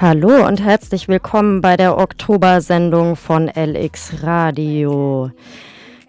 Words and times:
Hallo 0.00 0.46
und 0.46 0.62
herzlich 0.62 1.08
willkommen 1.08 1.60
bei 1.60 1.76
der 1.76 1.98
Oktobersendung 1.98 3.16
von 3.16 3.48
LX 3.48 4.22
Radio. 4.22 5.32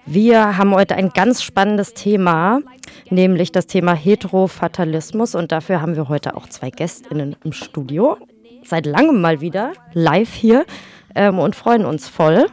Wir 0.06 0.58
haben 0.58 0.76
heute 0.76 0.94
ein 0.94 1.10
ganz 1.10 1.42
spannendes 1.42 1.96
Thema, 1.96 2.62
nämlich 3.10 3.52
das 3.52 3.66
Thema 3.66 3.96
Heterofatalismus 3.96 5.34
und 5.34 5.52
dafür 5.52 5.82
haben 5.82 5.96
wir 5.96 6.08
heute 6.08 6.38
auch 6.38 6.48
zwei 6.48 6.70
Gästinnen 6.70 7.36
im 7.44 7.52
Studio. 7.52 8.18
Seit 8.64 8.86
langem 8.86 9.22
mal 9.22 9.42
wieder 9.42 9.74
live 9.94 10.34
hier 10.36 10.68
ähm, 11.16 11.40
und 11.40 11.56
freuen 11.56 11.84
uns 11.84 12.08
voll. 12.08 12.46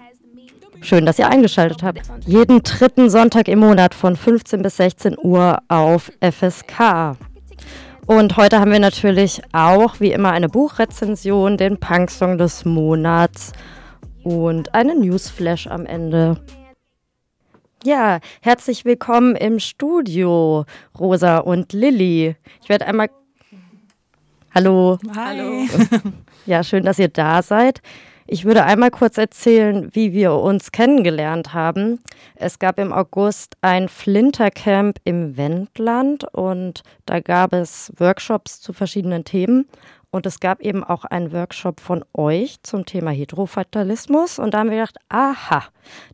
Schön, 0.80 1.04
dass 1.04 1.18
ihr 1.18 1.28
eingeschaltet 1.28 1.82
habt. 1.82 2.00
Jeden 2.24 2.62
dritten 2.62 3.10
Sonntag 3.10 3.48
im 3.48 3.58
Monat 3.58 3.94
von 3.94 4.16
15 4.16 4.62
bis 4.62 4.78
16 4.78 5.18
Uhr 5.22 5.58
auf 5.68 6.10
FSK. 6.22 7.18
Und 8.06 8.36
heute 8.36 8.60
haben 8.60 8.70
wir 8.70 8.78
natürlich 8.78 9.42
auch, 9.52 9.98
wie 9.98 10.12
immer, 10.12 10.30
eine 10.30 10.48
Buchrezension, 10.48 11.56
den 11.56 11.78
Punksong 11.78 12.38
des 12.38 12.64
Monats 12.64 13.50
und 14.22 14.74
einen 14.74 15.00
Newsflash 15.00 15.66
am 15.66 15.86
Ende. 15.86 16.40
Ja, 17.82 18.20
herzlich 18.42 18.84
willkommen 18.84 19.34
im 19.34 19.58
Studio, 19.58 20.66
Rosa 20.96 21.38
und 21.38 21.72
Lilly. 21.72 22.36
Ich 22.62 22.68
werde 22.68 22.86
einmal. 22.86 23.10
Hallo. 24.54 24.98
Hallo. 25.16 25.66
Ja, 26.46 26.62
schön, 26.62 26.84
dass 26.84 27.00
ihr 27.00 27.08
da 27.08 27.42
seid. 27.42 27.82
Ich 28.28 28.44
würde 28.44 28.64
einmal 28.64 28.90
kurz 28.90 29.18
erzählen, 29.18 29.88
wie 29.94 30.12
wir 30.12 30.32
uns 30.32 30.72
kennengelernt 30.72 31.54
haben. 31.54 32.00
Es 32.34 32.58
gab 32.58 32.80
im 32.80 32.92
August 32.92 33.56
ein 33.60 33.88
Flintercamp 33.88 34.98
im 35.04 35.36
Wendland 35.36 36.24
und 36.34 36.82
da 37.04 37.20
gab 37.20 37.52
es 37.52 37.92
Workshops 37.98 38.60
zu 38.60 38.72
verschiedenen 38.72 39.24
Themen. 39.24 39.68
Und 40.10 40.26
es 40.26 40.40
gab 40.40 40.60
eben 40.60 40.82
auch 40.82 41.04
einen 41.04 41.32
Workshop 41.32 41.78
von 41.78 42.04
euch 42.14 42.56
zum 42.62 42.84
Thema 42.84 43.10
Heterofatalismus. 43.10 44.40
Und 44.40 44.54
da 44.54 44.58
haben 44.58 44.70
wir 44.70 44.78
gedacht, 44.78 44.98
aha, 45.08 45.64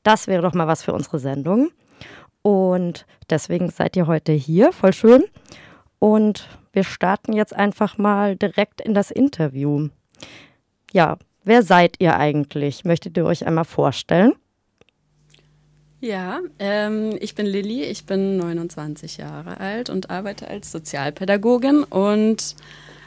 das 0.02 0.26
wäre 0.26 0.42
doch 0.42 0.54
mal 0.54 0.66
was 0.66 0.82
für 0.82 0.92
unsere 0.92 1.18
Sendung. 1.18 1.70
Und 2.42 3.06
deswegen 3.30 3.70
seid 3.70 3.96
ihr 3.96 4.06
heute 4.06 4.32
hier, 4.32 4.72
voll 4.72 4.92
schön. 4.92 5.24
Und 5.98 6.48
wir 6.72 6.84
starten 6.84 7.32
jetzt 7.32 7.54
einfach 7.54 7.96
mal 7.96 8.36
direkt 8.36 8.82
in 8.82 8.92
das 8.92 9.10
Interview. 9.10 9.88
Ja, 10.92 11.16
Wer 11.44 11.62
seid 11.62 11.96
ihr 11.98 12.16
eigentlich? 12.16 12.84
Möchtet 12.84 13.16
ihr 13.16 13.24
euch 13.24 13.46
einmal 13.46 13.64
vorstellen? 13.64 14.32
Ja, 16.00 16.40
ähm, 16.58 17.16
ich 17.20 17.34
bin 17.34 17.46
Lilly, 17.46 17.84
ich 17.84 18.06
bin 18.06 18.36
29 18.36 19.18
Jahre 19.18 19.60
alt 19.60 19.88
und 19.88 20.10
arbeite 20.10 20.48
als 20.48 20.72
Sozialpädagogin 20.72 21.84
und 21.84 22.56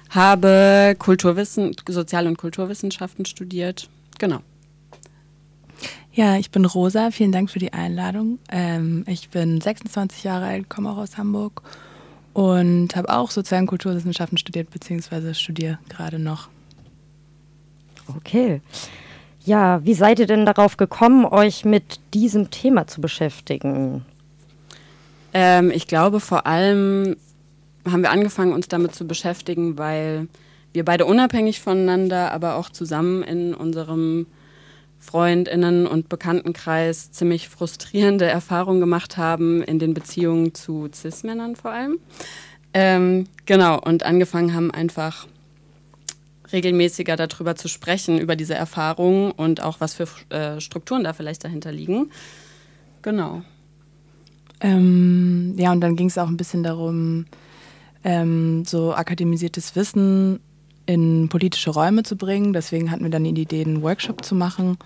habe 0.09 0.95
Kulturwissen, 0.97 1.75
Sozial- 1.89 2.27
und 2.27 2.37
Kulturwissenschaften 2.37 3.25
studiert. 3.25 3.89
Genau. 4.17 4.39
Ja, 6.13 6.37
ich 6.37 6.51
bin 6.51 6.63
Rosa, 6.63 7.11
vielen 7.11 7.33
Dank 7.33 7.49
für 7.49 7.59
die 7.59 7.73
Einladung. 7.73 8.39
Ähm, 8.49 9.03
ich 9.07 9.29
bin 9.29 9.59
26 9.59 10.23
Jahre 10.23 10.45
alt, 10.45 10.69
komme 10.69 10.89
auch 10.89 10.97
aus 10.97 11.17
Hamburg 11.17 11.63
und 12.33 12.95
habe 12.95 13.09
auch 13.09 13.31
Sozial- 13.31 13.61
und 13.61 13.67
Kulturwissenschaften 13.67 14.37
studiert, 14.37 14.69
beziehungsweise 14.69 15.33
studiere 15.33 15.79
gerade 15.89 16.17
noch. 16.19 16.47
Okay. 18.17 18.61
Ja, 19.43 19.83
wie 19.85 19.93
seid 19.93 20.19
ihr 20.19 20.27
denn 20.27 20.45
darauf 20.45 20.75
gekommen, 20.77 21.25
euch 21.25 21.65
mit 21.65 21.99
diesem 22.13 22.49
Thema 22.49 22.87
zu 22.87 22.99
beschäftigen? 22.99 24.05
Ähm, 25.33 25.69
ich 25.69 25.87
glaube, 25.87 26.19
vor 26.19 26.47
allem 26.47 27.15
haben 27.87 28.01
wir 28.01 28.11
angefangen, 28.11 28.53
uns 28.53 28.67
damit 28.67 28.95
zu 28.95 29.05
beschäftigen, 29.05 29.77
weil 29.77 30.27
wir 30.73 30.83
beide 30.83 31.05
unabhängig 31.05 31.61
voneinander, 31.61 32.31
aber 32.31 32.55
auch 32.55 32.69
zusammen 32.69 33.21
in 33.21 33.53
unserem 33.53 34.25
Freundinnen- 34.99 35.85
und 35.85 36.09
Bekanntenkreis 36.09 37.11
ziemlich 37.11 37.47
frustrierende 37.47 38.25
Erfahrungen 38.25 38.79
gemacht 38.79 39.17
haben 39.17 39.61
in 39.61 39.77
den 39.77 39.93
Beziehungen 39.93 40.55
zu 40.55 40.89
Cis-Männern 40.91 41.55
vor 41.55 41.71
allem. 41.71 41.99
Ähm, 42.73 43.27
genau, 43.45 43.79
und 43.79 44.03
angefangen 44.03 44.53
haben 44.53 44.71
einfach 44.71 45.27
regelmäßiger 46.55 47.15
darüber 47.15 47.55
zu 47.55 47.67
sprechen, 47.67 48.17
über 48.17 48.35
diese 48.35 48.55
Erfahrungen 48.55 49.31
und 49.31 49.61
auch 49.61 49.79
was 49.79 49.93
für 49.93 50.07
äh, 50.29 50.59
Strukturen 50.59 51.03
da 51.03 51.13
vielleicht 51.13 51.43
dahinter 51.43 51.71
liegen. 51.71 52.09
Genau. 53.01 53.43
Ähm, 54.61 55.53
ja, 55.57 55.71
und 55.71 55.81
dann 55.81 55.95
ging 55.95 56.07
es 56.07 56.17
auch 56.17 56.27
ein 56.27 56.37
bisschen 56.37 56.63
darum, 56.63 57.25
ähm, 58.03 58.63
so 58.65 58.93
akademisiertes 58.93 59.75
Wissen 59.75 60.39
in 60.85 61.29
politische 61.29 61.71
Räume 61.71 62.03
zu 62.03 62.15
bringen. 62.15 62.53
Deswegen 62.53 62.89
hatten 62.89 63.03
wir 63.03 63.11
dann 63.11 63.23
die 63.23 63.41
Idee, 63.41 63.63
einen 63.63 63.81
Workshop 63.81 64.23
zu 64.23 64.33
machen. 64.33 64.77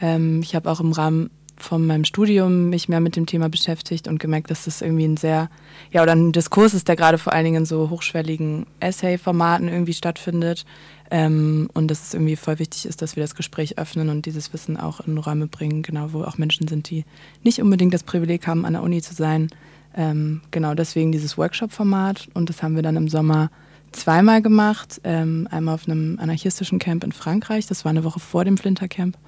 Ähm, 0.00 0.40
ich 0.42 0.54
habe 0.54 0.70
auch 0.70 0.80
im 0.80 0.92
Rahmen 0.92 1.30
von 1.62 1.86
meinem 1.86 2.04
Studium 2.04 2.70
mich 2.70 2.88
mehr 2.88 3.00
mit 3.00 3.16
dem 3.16 3.26
Thema 3.26 3.48
beschäftigt 3.48 4.08
und 4.08 4.18
gemerkt, 4.18 4.50
dass 4.50 4.64
das 4.64 4.82
irgendwie 4.82 5.04
ein 5.04 5.16
sehr, 5.16 5.50
ja, 5.92 6.02
oder 6.02 6.12
ein 6.12 6.32
Diskurs 6.32 6.74
ist, 6.74 6.88
der 6.88 6.96
gerade 6.96 7.18
vor 7.18 7.32
allen 7.32 7.44
Dingen 7.44 7.58
in 7.58 7.66
so 7.66 7.90
hochschwelligen 7.90 8.66
Essay-Formaten 8.80 9.68
irgendwie 9.68 9.92
stattfindet. 9.92 10.64
Ähm, 11.10 11.68
und 11.74 11.88
dass 11.88 12.02
es 12.02 12.14
irgendwie 12.14 12.36
voll 12.36 12.58
wichtig 12.58 12.86
ist, 12.86 13.02
dass 13.02 13.16
wir 13.16 13.22
das 13.22 13.34
Gespräch 13.34 13.78
öffnen 13.78 14.08
und 14.10 14.26
dieses 14.26 14.52
Wissen 14.52 14.76
auch 14.76 15.00
in 15.00 15.18
Räume 15.18 15.48
bringen, 15.48 15.82
genau, 15.82 16.12
wo 16.12 16.22
auch 16.22 16.38
Menschen 16.38 16.68
sind, 16.68 16.88
die 16.88 17.04
nicht 17.42 17.60
unbedingt 17.60 17.92
das 17.92 18.04
Privileg 18.04 18.46
haben, 18.46 18.64
an 18.64 18.74
der 18.74 18.82
Uni 18.82 19.02
zu 19.02 19.14
sein. 19.14 19.48
Ähm, 19.96 20.40
genau 20.52 20.74
deswegen 20.74 21.10
dieses 21.10 21.36
Workshop-Format 21.36 22.28
und 22.34 22.48
das 22.48 22.62
haben 22.62 22.76
wir 22.76 22.82
dann 22.82 22.96
im 22.96 23.08
Sommer 23.08 23.50
zweimal 23.90 24.40
gemacht. 24.40 25.00
Ähm, 25.02 25.48
einmal 25.50 25.74
auf 25.74 25.88
einem 25.88 26.18
anarchistischen 26.20 26.78
Camp 26.78 27.02
in 27.02 27.10
Frankreich, 27.10 27.66
das 27.66 27.84
war 27.84 27.90
eine 27.90 28.04
Woche 28.04 28.20
vor 28.20 28.44
dem 28.44 28.56
Flintercamp 28.56 29.18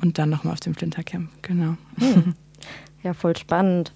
und 0.00 0.18
dann 0.18 0.30
nochmal 0.30 0.54
auf 0.54 0.60
dem 0.60 0.74
Flintercamp, 0.74 1.30
genau. 1.42 1.76
Hm. 1.98 2.34
Ja, 3.02 3.14
voll 3.14 3.36
spannend. 3.36 3.92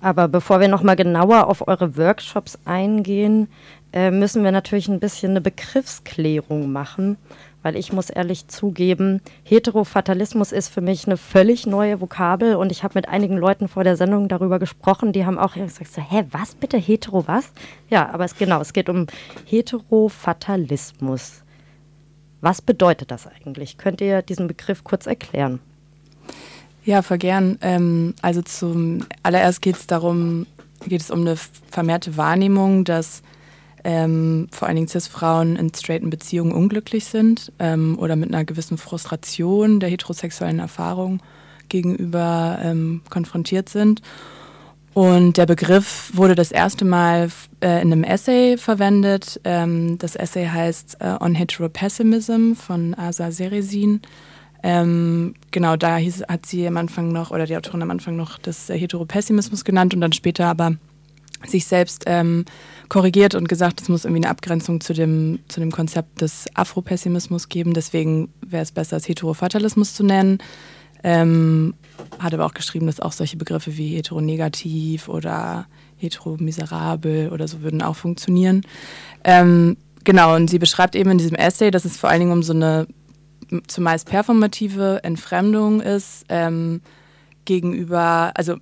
Aber 0.00 0.28
bevor 0.28 0.60
wir 0.60 0.68
nochmal 0.68 0.96
genauer 0.96 1.48
auf 1.48 1.66
eure 1.66 1.96
Workshops 1.96 2.58
eingehen, 2.64 3.48
äh, 3.92 4.10
müssen 4.10 4.44
wir 4.44 4.52
natürlich 4.52 4.88
ein 4.88 5.00
bisschen 5.00 5.30
eine 5.30 5.40
Begriffsklärung 5.40 6.70
machen, 6.70 7.16
weil 7.62 7.76
ich 7.76 7.92
muss 7.92 8.10
ehrlich 8.10 8.48
zugeben, 8.48 9.22
Heterofatalismus 9.44 10.52
ist 10.52 10.68
für 10.68 10.82
mich 10.82 11.06
eine 11.06 11.16
völlig 11.16 11.66
neue 11.66 12.00
Vokabel 12.00 12.56
und 12.56 12.70
ich 12.70 12.84
habe 12.84 12.96
mit 12.96 13.08
einigen 13.08 13.38
Leuten 13.38 13.68
vor 13.68 13.84
der 13.84 13.96
Sendung 13.96 14.28
darüber 14.28 14.58
gesprochen, 14.58 15.12
die 15.12 15.24
haben 15.24 15.38
auch 15.38 15.54
gesagt, 15.54 15.92
so, 15.92 16.02
hä, 16.02 16.24
was 16.30 16.54
bitte, 16.54 16.76
hetero 16.76 17.26
was? 17.26 17.52
Ja, 17.88 18.10
aber 18.12 18.24
es, 18.24 18.36
genau, 18.36 18.60
es 18.60 18.72
geht 18.72 18.88
um 18.88 19.06
Heterofatalismus. 19.46 21.43
Was 22.44 22.60
bedeutet 22.60 23.10
das 23.10 23.26
eigentlich? 23.26 23.78
Könnt 23.78 24.02
ihr 24.02 24.20
diesen 24.20 24.48
Begriff 24.48 24.84
kurz 24.84 25.06
erklären? 25.06 25.60
Ja, 26.84 27.00
voll 27.00 27.16
gern. 27.16 27.56
Ähm, 27.62 28.12
also 28.20 28.42
zum 28.42 29.06
allererst 29.22 29.62
geht 29.62 29.76
es 29.76 29.86
darum, 29.86 30.46
geht 30.86 31.00
es 31.00 31.10
um 31.10 31.22
eine 31.22 31.36
vermehrte 31.70 32.18
Wahrnehmung, 32.18 32.84
dass 32.84 33.22
ähm, 33.82 34.48
vor 34.52 34.68
allen 34.68 34.74
Dingen 34.74 34.88
Cis-Frauen 34.88 35.56
in 35.56 35.72
straighten 35.72 36.10
Beziehungen 36.10 36.52
unglücklich 36.52 37.06
sind 37.06 37.50
ähm, 37.60 37.98
oder 37.98 38.14
mit 38.14 38.28
einer 38.28 38.44
gewissen 38.44 38.76
Frustration 38.76 39.80
der 39.80 39.88
heterosexuellen 39.88 40.58
Erfahrung 40.58 41.22
gegenüber 41.70 42.58
ähm, 42.62 43.00
konfrontiert 43.08 43.70
sind. 43.70 44.02
Und 44.94 45.36
der 45.36 45.46
Begriff 45.46 46.12
wurde 46.14 46.36
das 46.36 46.52
erste 46.52 46.84
Mal 46.84 47.28
äh, 47.60 47.82
in 47.82 47.92
einem 47.92 48.04
Essay 48.04 48.56
verwendet. 48.56 49.40
Ähm, 49.42 49.98
das 49.98 50.14
Essay 50.14 50.46
heißt 50.46 50.98
äh, 51.00 51.16
On 51.20 51.34
Heteropessimism 51.34 52.54
von 52.54 52.94
Asa 52.94 53.32
Seresin. 53.32 54.00
Ähm, 54.62 55.34
genau, 55.50 55.76
da 55.76 55.96
hieß, 55.96 56.22
hat 56.28 56.46
sie 56.46 56.66
am 56.66 56.76
Anfang 56.76 57.12
noch, 57.12 57.32
oder 57.32 57.44
die 57.44 57.56
Autorin 57.56 57.82
am 57.82 57.90
Anfang 57.90 58.16
noch 58.16 58.38
das 58.38 58.70
äh, 58.70 58.78
Heteropessimismus 58.78 59.64
genannt 59.64 59.94
und 59.94 60.00
dann 60.00 60.12
später 60.12 60.46
aber 60.46 60.76
sich 61.44 61.66
selbst 61.66 62.04
ähm, 62.06 62.44
korrigiert 62.88 63.34
und 63.34 63.48
gesagt, 63.48 63.82
es 63.82 63.88
muss 63.88 64.04
irgendwie 64.04 64.22
eine 64.22 64.30
Abgrenzung 64.30 64.80
zu 64.80 64.94
dem, 64.94 65.40
zu 65.48 65.60
dem 65.60 65.72
Konzept 65.72 66.20
des 66.20 66.46
Afropessimismus 66.54 67.48
geben. 67.48 67.74
Deswegen 67.74 68.28
wäre 68.40 68.62
es 68.62 68.72
besser, 68.72 68.96
es 68.96 69.08
Heterofatalismus 69.08 69.94
zu 69.94 70.04
nennen. 70.04 70.38
Ähm, 71.04 71.74
hat 72.18 72.32
aber 72.32 72.46
auch 72.46 72.54
geschrieben, 72.54 72.86
dass 72.86 72.98
auch 72.98 73.12
solche 73.12 73.36
Begriffe 73.36 73.76
wie 73.76 73.94
heteronegativ 73.94 75.08
oder 75.08 75.66
heteromiserabel 75.98 77.30
oder 77.30 77.46
so 77.46 77.62
würden 77.62 77.82
auch 77.82 77.96
funktionieren. 77.96 78.62
Ähm, 79.22 79.76
genau, 80.02 80.34
und 80.34 80.48
sie 80.48 80.58
beschreibt 80.58 80.96
eben 80.96 81.10
in 81.10 81.18
diesem 81.18 81.36
Essay, 81.36 81.70
dass 81.70 81.84
es 81.84 81.98
vor 81.98 82.08
allen 82.10 82.20
Dingen 82.20 82.32
um 82.32 82.42
so 82.42 82.54
eine 82.54 82.86
zumeist 83.66 84.08
performative 84.08 85.04
Entfremdung 85.04 85.82
ist 85.82 86.24
ähm, 86.30 86.80
gegenüber, 87.44 88.32
also 88.34 88.56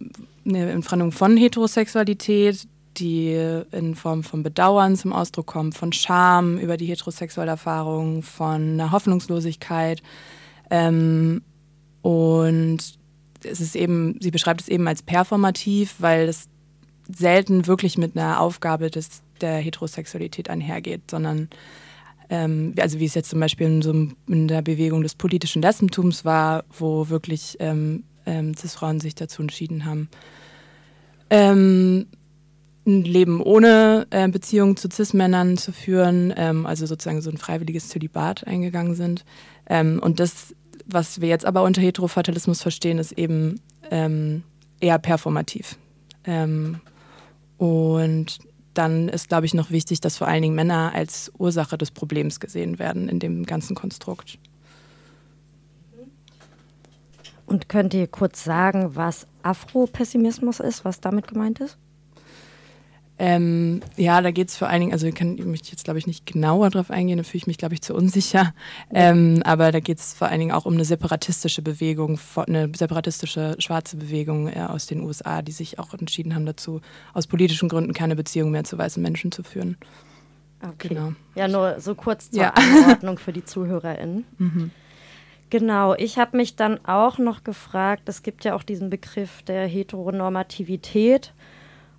eine 0.44 0.70
Entfremdung 0.70 1.12
von 1.12 1.36
Heterosexualität, 1.36 2.66
die 2.96 3.34
in 3.70 3.94
Form 3.94 4.24
von 4.24 4.42
Bedauern 4.42 4.96
zum 4.96 5.12
Ausdruck 5.12 5.46
kommt, 5.46 5.76
von 5.76 5.92
Scham 5.92 6.58
über 6.58 6.76
die 6.76 6.86
heterosexuelle 6.86 7.52
Erfahrung, 7.52 8.22
von 8.22 8.72
einer 8.72 8.90
Hoffnungslosigkeit. 8.90 10.02
Ähm, 10.70 11.42
und 12.02 12.78
es 13.44 13.60
ist 13.60 13.74
eben, 13.74 14.18
sie 14.20 14.30
beschreibt 14.30 14.60
es 14.60 14.68
eben 14.68 14.86
als 14.86 15.02
performativ, 15.02 15.96
weil 15.98 16.28
es 16.28 16.48
selten 17.08 17.66
wirklich 17.66 17.98
mit 17.98 18.16
einer 18.16 18.40
Aufgabe 18.40 18.90
des, 18.90 19.22
der 19.40 19.56
Heterosexualität 19.56 20.48
einhergeht, 20.48 21.10
sondern 21.10 21.48
ähm, 22.30 22.74
also 22.78 22.98
wie 23.00 23.04
es 23.04 23.14
jetzt 23.14 23.30
zum 23.30 23.40
Beispiel 23.40 23.66
in, 23.66 23.82
so 23.82 23.92
in 24.28 24.48
der 24.48 24.62
Bewegung 24.62 25.02
des 25.02 25.14
politischen 25.14 25.62
Lessentums 25.62 26.24
war, 26.24 26.64
wo 26.78 27.08
wirklich 27.08 27.56
ähm, 27.60 28.04
ähm, 28.26 28.54
Cis-Frauen 28.54 29.00
sich 29.00 29.14
dazu 29.14 29.42
entschieden 29.42 29.84
haben, 29.84 30.08
ähm, 31.30 32.06
ein 32.86 33.04
Leben 33.04 33.40
ohne 33.40 34.06
äh, 34.10 34.28
Beziehung 34.28 34.76
zu 34.76 34.88
Cis-Männern 34.90 35.56
zu 35.56 35.72
führen, 35.72 36.32
ähm, 36.36 36.66
also 36.66 36.86
sozusagen 36.86 37.20
so 37.20 37.30
ein 37.30 37.38
freiwilliges 37.38 37.88
Zölibat 37.88 38.46
eingegangen 38.46 38.94
sind. 38.94 39.24
Ähm, 39.66 40.00
und 40.02 40.18
das, 40.18 40.54
was 40.86 41.20
wir 41.20 41.28
jetzt 41.28 41.44
aber 41.44 41.62
unter 41.62 41.80
Heterofatalismus 41.80 42.62
verstehen, 42.62 42.98
ist 42.98 43.12
eben 43.12 43.60
ähm, 43.90 44.42
eher 44.80 44.98
performativ. 44.98 45.78
Ähm, 46.24 46.80
und 47.58 48.38
dann 48.74 49.08
ist, 49.08 49.28
glaube 49.28 49.46
ich, 49.46 49.54
noch 49.54 49.70
wichtig, 49.70 50.00
dass 50.00 50.16
vor 50.16 50.26
allen 50.26 50.42
Dingen 50.42 50.54
Männer 50.54 50.92
als 50.94 51.30
Ursache 51.38 51.76
des 51.76 51.90
Problems 51.90 52.40
gesehen 52.40 52.78
werden 52.78 53.08
in 53.08 53.18
dem 53.18 53.44
ganzen 53.44 53.74
Konstrukt. 53.74 54.38
Und 57.46 57.68
könnt 57.68 57.92
ihr 57.92 58.06
kurz 58.06 58.44
sagen, 58.44 58.96
was 58.96 59.26
Afropessimismus 59.42 60.60
ist, 60.60 60.84
was 60.84 61.00
damit 61.00 61.28
gemeint 61.28 61.60
ist? 61.60 61.76
Ähm, 63.18 63.82
ja, 63.96 64.20
da 64.20 64.30
geht 64.30 64.48
es 64.48 64.56
vor 64.56 64.68
allen 64.68 64.80
Dingen, 64.80 64.92
also 64.92 65.06
ich, 65.06 65.14
kann, 65.14 65.36
ich 65.36 65.44
möchte 65.44 65.70
jetzt 65.70 65.84
glaube 65.84 65.98
ich 65.98 66.06
nicht 66.06 66.24
genauer 66.26 66.70
darauf 66.70 66.90
eingehen, 66.90 67.18
da 67.18 67.24
fühle 67.24 67.38
ich 67.38 67.46
mich 67.46 67.58
glaube 67.58 67.74
ich 67.74 67.82
zu 67.82 67.94
unsicher, 67.94 68.54
ähm, 68.92 69.42
aber 69.44 69.70
da 69.70 69.80
geht 69.80 69.98
es 69.98 70.14
vor 70.14 70.28
allen 70.28 70.40
Dingen 70.40 70.52
auch 70.52 70.64
um 70.64 70.72
eine 70.74 70.84
separatistische 70.84 71.62
Bewegung, 71.62 72.18
eine 72.36 72.70
separatistische 72.74 73.54
schwarze 73.58 73.96
Bewegung 73.96 74.48
äh, 74.48 74.60
aus 74.60 74.86
den 74.86 75.02
USA, 75.02 75.42
die 75.42 75.52
sich 75.52 75.78
auch 75.78 75.92
entschieden 75.92 76.34
haben 76.34 76.46
dazu, 76.46 76.80
aus 77.12 77.26
politischen 77.26 77.68
Gründen 77.68 77.92
keine 77.92 78.16
Beziehung 78.16 78.50
mehr 78.50 78.64
zu 78.64 78.78
weißen 78.78 79.02
Menschen 79.02 79.30
zu 79.30 79.42
führen. 79.42 79.76
Okay. 80.62 80.88
Genau. 80.88 81.12
Ja, 81.34 81.48
nur 81.48 81.80
so 81.80 81.94
kurz 81.94 82.30
zur 82.30 82.42
ja. 82.42 82.50
Anordnung 82.54 83.18
für 83.18 83.32
die 83.32 83.44
ZuhörerInnen. 83.44 84.24
Mhm. 84.38 84.70
Genau, 85.50 85.94
ich 85.94 86.18
habe 86.18 86.36
mich 86.38 86.56
dann 86.56 86.82
auch 86.86 87.18
noch 87.18 87.44
gefragt, 87.44 88.08
es 88.08 88.22
gibt 88.22 88.44
ja 88.44 88.54
auch 88.54 88.62
diesen 88.62 88.88
Begriff 88.88 89.42
der 89.42 89.66
Heteronormativität. 89.66 91.34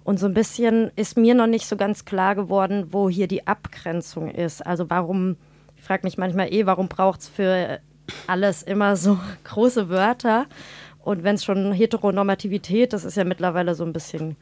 Und 0.03 0.19
so 0.19 0.25
ein 0.27 0.33
bisschen 0.33 0.91
ist 0.95 1.17
mir 1.17 1.33
noch 1.33 1.47
nicht 1.47 1.65
so 1.65 1.77
ganz 1.77 2.05
klar 2.05 2.35
geworden, 2.35 2.87
wo 2.91 3.09
hier 3.09 3.27
die 3.27 3.47
Abgrenzung 3.47 4.29
ist. 4.29 4.65
Also 4.65 4.89
warum, 4.89 5.37
ich 5.75 5.83
frage 5.83 6.05
mich 6.05 6.17
manchmal 6.17 6.53
eh, 6.53 6.65
warum 6.65 6.89
braucht 6.89 7.21
es 7.21 7.29
für 7.29 7.79
alles 8.27 8.63
immer 8.63 8.95
so 8.95 9.17
große 9.43 9.89
Wörter? 9.89 10.45
Und 10.99 11.23
wenn 11.23 11.35
es 11.35 11.43
schon 11.43 11.71
Heteronormativität, 11.71 12.93
das 12.93 13.05
ist 13.05 13.17
ja 13.17 13.23
mittlerweile 13.23 13.75
so 13.75 13.83
ein 13.83 13.93
bisschen, 13.93 14.37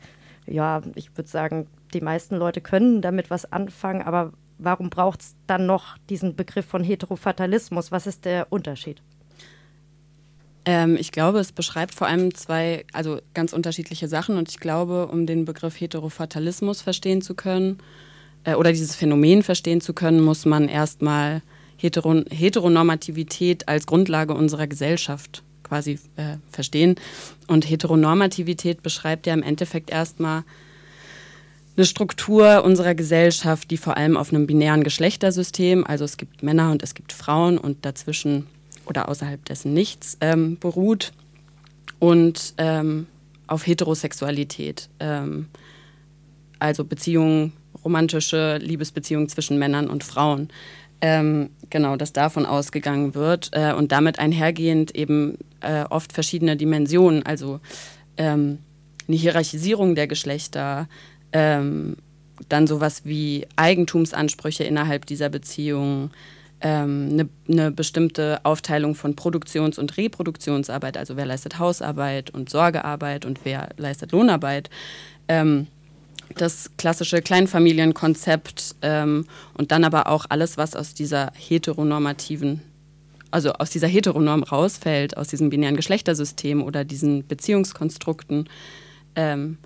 ja, 0.45 0.81
ich 0.95 1.15
würde 1.17 1.29
sagen, 1.29 1.67
die 1.93 2.01
meisten 2.01 2.35
Leute 2.35 2.61
können 2.61 3.01
damit 3.01 3.29
was 3.29 3.51
anfangen, 3.51 4.01
aber 4.01 4.33
warum 4.57 4.89
braucht 4.89 5.21
es 5.21 5.35
dann 5.47 5.65
noch 5.65 5.97
diesen 6.09 6.35
Begriff 6.35 6.65
von 6.65 6.83
Heterofatalismus? 6.83 7.91
Was 7.91 8.07
ist 8.07 8.25
der 8.25 8.47
Unterschied? 8.51 9.01
Ähm, 10.65 10.95
ich 10.99 11.11
glaube, 11.11 11.39
es 11.39 11.51
beschreibt 11.51 11.93
vor 11.93 12.07
allem 12.07 12.33
zwei, 12.33 12.85
also 12.93 13.19
ganz 13.33 13.53
unterschiedliche 13.53 14.07
Sachen. 14.07 14.37
Und 14.37 14.49
ich 14.49 14.59
glaube, 14.59 15.07
um 15.07 15.25
den 15.25 15.45
Begriff 15.45 15.79
Heterofatalismus 15.79 16.81
verstehen 16.81 17.21
zu 17.21 17.33
können 17.33 17.79
äh, 18.43 18.55
oder 18.55 18.71
dieses 18.71 18.95
Phänomen 18.95 19.43
verstehen 19.43 19.81
zu 19.81 19.93
können, 19.93 20.21
muss 20.21 20.45
man 20.45 20.67
erstmal 20.67 21.41
Heteron 21.77 22.25
Heteronormativität 22.29 23.67
als 23.67 23.87
Grundlage 23.87 24.33
unserer 24.35 24.67
Gesellschaft 24.67 25.43
quasi 25.63 25.99
äh, 26.15 26.37
verstehen. 26.51 26.95
Und 27.47 27.69
Heteronormativität 27.69 28.83
beschreibt 28.83 29.25
ja 29.25 29.33
im 29.33 29.41
Endeffekt 29.41 29.89
erstmal 29.89 30.43
eine 31.77 31.85
Struktur 31.85 32.63
unserer 32.63 32.93
Gesellschaft, 32.93 33.71
die 33.71 33.77
vor 33.77 33.97
allem 33.97 34.17
auf 34.17 34.31
einem 34.33 34.45
binären 34.45 34.83
Geschlechtersystem, 34.83 35.85
also 35.85 36.03
es 36.03 36.17
gibt 36.17 36.43
Männer 36.43 36.71
und 36.71 36.83
es 36.83 36.93
gibt 36.93 37.13
Frauen 37.13 37.57
und 37.57 37.85
dazwischen 37.85 38.47
oder 38.91 39.07
außerhalb 39.07 39.43
dessen 39.45 39.73
nichts, 39.73 40.17
ähm, 40.19 40.57
beruht 40.59 41.13
und 41.99 42.53
ähm, 42.57 43.07
auf 43.47 43.65
Heterosexualität, 43.65 44.89
ähm, 44.99 45.47
also 46.59 46.83
Beziehungen, 46.83 47.53
romantische 47.85 48.57
Liebesbeziehungen 48.57 49.29
zwischen 49.29 49.57
Männern 49.57 49.89
und 49.89 50.03
Frauen. 50.03 50.49
Ähm, 50.99 51.49
genau, 51.69 51.95
dass 51.95 52.13
davon 52.13 52.45
ausgegangen 52.45 53.15
wird 53.15 53.49
äh, 53.53 53.73
und 53.73 53.91
damit 53.91 54.19
einhergehend 54.19 54.93
eben 54.93 55.37
äh, 55.61 55.85
oft 55.89 56.11
verschiedene 56.13 56.57
Dimensionen, 56.57 57.23
also 57.23 57.59
ähm, 58.17 58.59
eine 59.07 59.17
Hierarchisierung 59.17 59.95
der 59.95 60.07
Geschlechter, 60.07 60.87
dann 61.33 61.95
sowas 62.67 63.05
wie 63.05 63.47
Eigentumsansprüche 63.55 64.65
innerhalb 64.65 65.05
dieser 65.05 65.29
Beziehung, 65.29 66.09
ähm, 66.09 66.11
eine, 66.67 67.29
eine, 67.49 67.71
bestimmte 67.71 68.39
Aufteilung 68.43 68.95
von 68.95 69.15
Produktions- 69.15 69.79
und 69.79 69.97
Reproduktionsarbeit, 69.97 70.97
also 70.97 71.17
wer 71.17 71.25
leistet 71.25 71.57
Hausarbeit 71.59 72.29
und 72.29 72.49
Sorgearbeit 72.49 73.25
und 73.25 73.39
wer 73.43 73.69
leistet 73.77 74.11
Lohnarbeit. 74.11 74.69
Ähm, 75.27 75.67
das 76.35 76.71
klassische 76.77 77.21
Kleinfamilienkonzept 77.21 78.75
ähm, 78.81 79.25
und 79.53 79.71
dann 79.71 79.83
aber 79.83 80.07
auch 80.07 80.25
alles, 80.29 80.57
was 80.57 80.75
aus 80.75 80.93
dieser 80.93 81.31
heteronormativen, 81.35 82.61
also 83.31 83.53
aus 83.53 83.69
dieser 83.69 83.87
Heteronorm 83.87 84.43
rausfällt, 84.43 85.17
aus 85.17 85.27
diesem 85.27 85.49
binären 85.49 85.75
Geschlechtersystem 85.75 86.63
oder 86.63 86.85
diesen 86.85 87.27
Beziehungskonstrukten, 87.27 88.49
ähm, 89.15 89.57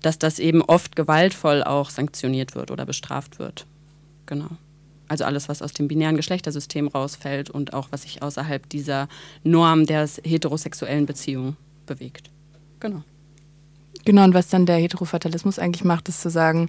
dass 0.00 0.18
das 0.18 0.38
eben 0.38 0.62
oft 0.62 0.96
gewaltvoll 0.96 1.62
auch 1.62 1.90
sanktioniert 1.90 2.54
wird 2.54 2.70
oder 2.70 2.86
bestraft 2.86 3.38
wird. 3.38 3.66
Genau. 4.26 4.50
Also 5.08 5.24
alles, 5.24 5.48
was 5.48 5.62
aus 5.62 5.72
dem 5.72 5.88
binären 5.88 6.16
Geschlechtersystem 6.16 6.88
rausfällt 6.88 7.50
und 7.50 7.74
auch 7.74 7.88
was 7.90 8.02
sich 8.02 8.22
außerhalb 8.22 8.68
dieser 8.68 9.08
Norm 9.42 9.86
der 9.86 10.08
heterosexuellen 10.24 11.06
Beziehung 11.06 11.56
bewegt. 11.86 12.30
Genau. 12.80 13.02
Genau, 14.04 14.24
und 14.24 14.34
was 14.34 14.48
dann 14.48 14.66
der 14.66 14.76
Heterofatalismus 14.76 15.58
eigentlich 15.58 15.84
macht, 15.84 16.08
ist 16.08 16.20
zu 16.20 16.30
sagen, 16.30 16.68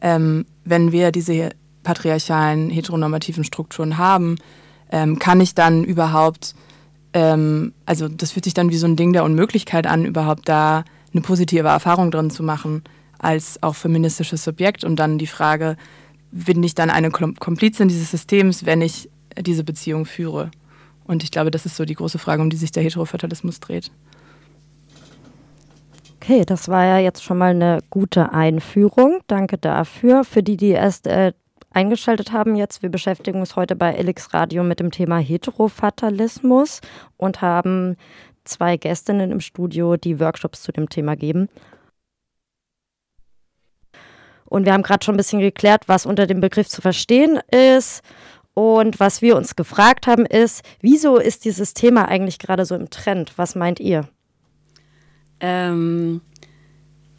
ähm, 0.00 0.46
wenn 0.64 0.92
wir 0.92 1.10
diese 1.10 1.50
patriarchalen, 1.82 2.70
heteronormativen 2.70 3.44
Strukturen 3.44 3.98
haben, 3.98 4.36
ähm, 4.90 5.18
kann 5.18 5.40
ich 5.40 5.54
dann 5.54 5.84
überhaupt, 5.84 6.54
ähm, 7.12 7.72
also 7.86 8.08
das 8.08 8.32
fühlt 8.32 8.44
sich 8.44 8.54
dann 8.54 8.70
wie 8.70 8.76
so 8.76 8.86
ein 8.86 8.96
Ding 8.96 9.12
der 9.12 9.24
Unmöglichkeit 9.24 9.86
an, 9.86 10.04
überhaupt 10.04 10.48
da 10.48 10.84
eine 11.12 11.22
positive 11.22 11.68
Erfahrung 11.68 12.10
drin 12.10 12.30
zu 12.30 12.42
machen 12.42 12.82
als 13.18 13.62
auch 13.62 13.74
feministisches 13.74 14.44
Subjekt 14.44 14.84
und 14.84 14.96
dann 14.96 15.18
die 15.18 15.26
Frage, 15.26 15.76
bin 16.30 16.62
ich 16.62 16.74
dann 16.74 16.90
eine 16.90 17.10
Komplizin 17.10 17.88
dieses 17.88 18.10
Systems, 18.10 18.66
wenn 18.66 18.82
ich 18.82 19.08
diese 19.38 19.64
Beziehung 19.64 20.06
führe? 20.06 20.50
Und 21.04 21.22
ich 21.22 21.30
glaube, 21.30 21.50
das 21.50 21.66
ist 21.66 21.76
so 21.76 21.84
die 21.84 21.94
große 21.94 22.18
Frage, 22.18 22.42
um 22.42 22.50
die 22.50 22.56
sich 22.56 22.72
der 22.72 22.82
Heterofatalismus 22.82 23.60
dreht. 23.60 23.90
Okay, 26.16 26.44
das 26.44 26.68
war 26.68 26.84
ja 26.84 26.98
jetzt 26.98 27.22
schon 27.22 27.38
mal 27.38 27.50
eine 27.50 27.78
gute 27.88 28.32
Einführung. 28.32 29.20
Danke 29.28 29.58
dafür. 29.58 30.24
Für 30.24 30.42
die, 30.42 30.56
die 30.56 30.70
erst 30.70 31.06
äh, 31.06 31.32
eingeschaltet 31.70 32.32
haben 32.32 32.56
jetzt, 32.56 32.82
wir 32.82 32.90
beschäftigen 32.90 33.38
uns 33.38 33.54
heute 33.54 33.76
bei 33.76 33.92
Elix 33.92 34.34
Radio 34.34 34.64
mit 34.64 34.80
dem 34.80 34.90
Thema 34.90 35.18
Heterofatalismus 35.18 36.80
und 37.16 37.42
haben 37.42 37.96
zwei 38.44 38.76
Gästinnen 38.76 39.30
im 39.30 39.40
Studio, 39.40 39.96
die 39.96 40.18
Workshops 40.18 40.62
zu 40.62 40.72
dem 40.72 40.88
Thema 40.88 41.14
geben. 41.14 41.48
Und 44.46 44.64
wir 44.64 44.72
haben 44.72 44.82
gerade 44.82 45.04
schon 45.04 45.14
ein 45.14 45.18
bisschen 45.18 45.40
geklärt, 45.40 45.84
was 45.86 46.06
unter 46.06 46.26
dem 46.26 46.40
Begriff 46.40 46.68
zu 46.68 46.80
verstehen 46.80 47.40
ist. 47.50 48.02
Und 48.54 48.98
was 49.00 49.20
wir 49.20 49.36
uns 49.36 49.54
gefragt 49.54 50.06
haben, 50.06 50.24
ist, 50.24 50.62
wieso 50.80 51.18
ist 51.18 51.44
dieses 51.44 51.74
Thema 51.74 52.08
eigentlich 52.08 52.38
gerade 52.38 52.64
so 52.64 52.74
im 52.74 52.88
Trend? 52.88 53.32
Was 53.36 53.54
meint 53.54 53.80
ihr? 53.80 54.08
Ähm, 55.40 56.22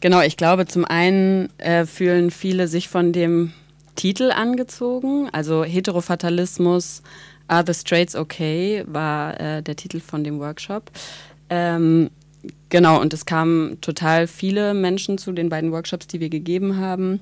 genau, 0.00 0.20
ich 0.22 0.36
glaube, 0.36 0.66
zum 0.66 0.84
einen 0.84 1.48
äh, 1.58 1.86
fühlen 1.86 2.32
viele 2.32 2.66
sich 2.66 2.88
von 2.88 3.12
dem 3.12 3.52
Titel 3.94 4.32
angezogen. 4.32 5.28
Also 5.30 5.62
Heterofatalismus, 5.64 7.02
Are 7.48 7.64
the 7.66 7.74
Straits 7.74 8.14
Okay 8.14 8.84
war 8.86 9.40
äh, 9.40 9.62
der 9.62 9.76
Titel 9.76 10.00
von 10.00 10.22
dem 10.22 10.38
Workshop. 10.38 10.90
Ähm, 11.50 12.10
Genau, 12.68 13.00
und 13.00 13.14
es 13.14 13.24
kamen 13.24 13.80
total 13.80 14.26
viele 14.26 14.74
Menschen 14.74 15.16
zu 15.18 15.32
den 15.32 15.48
beiden 15.48 15.72
Workshops, 15.72 16.06
die 16.06 16.20
wir 16.20 16.28
gegeben 16.28 16.76
haben. 16.76 17.20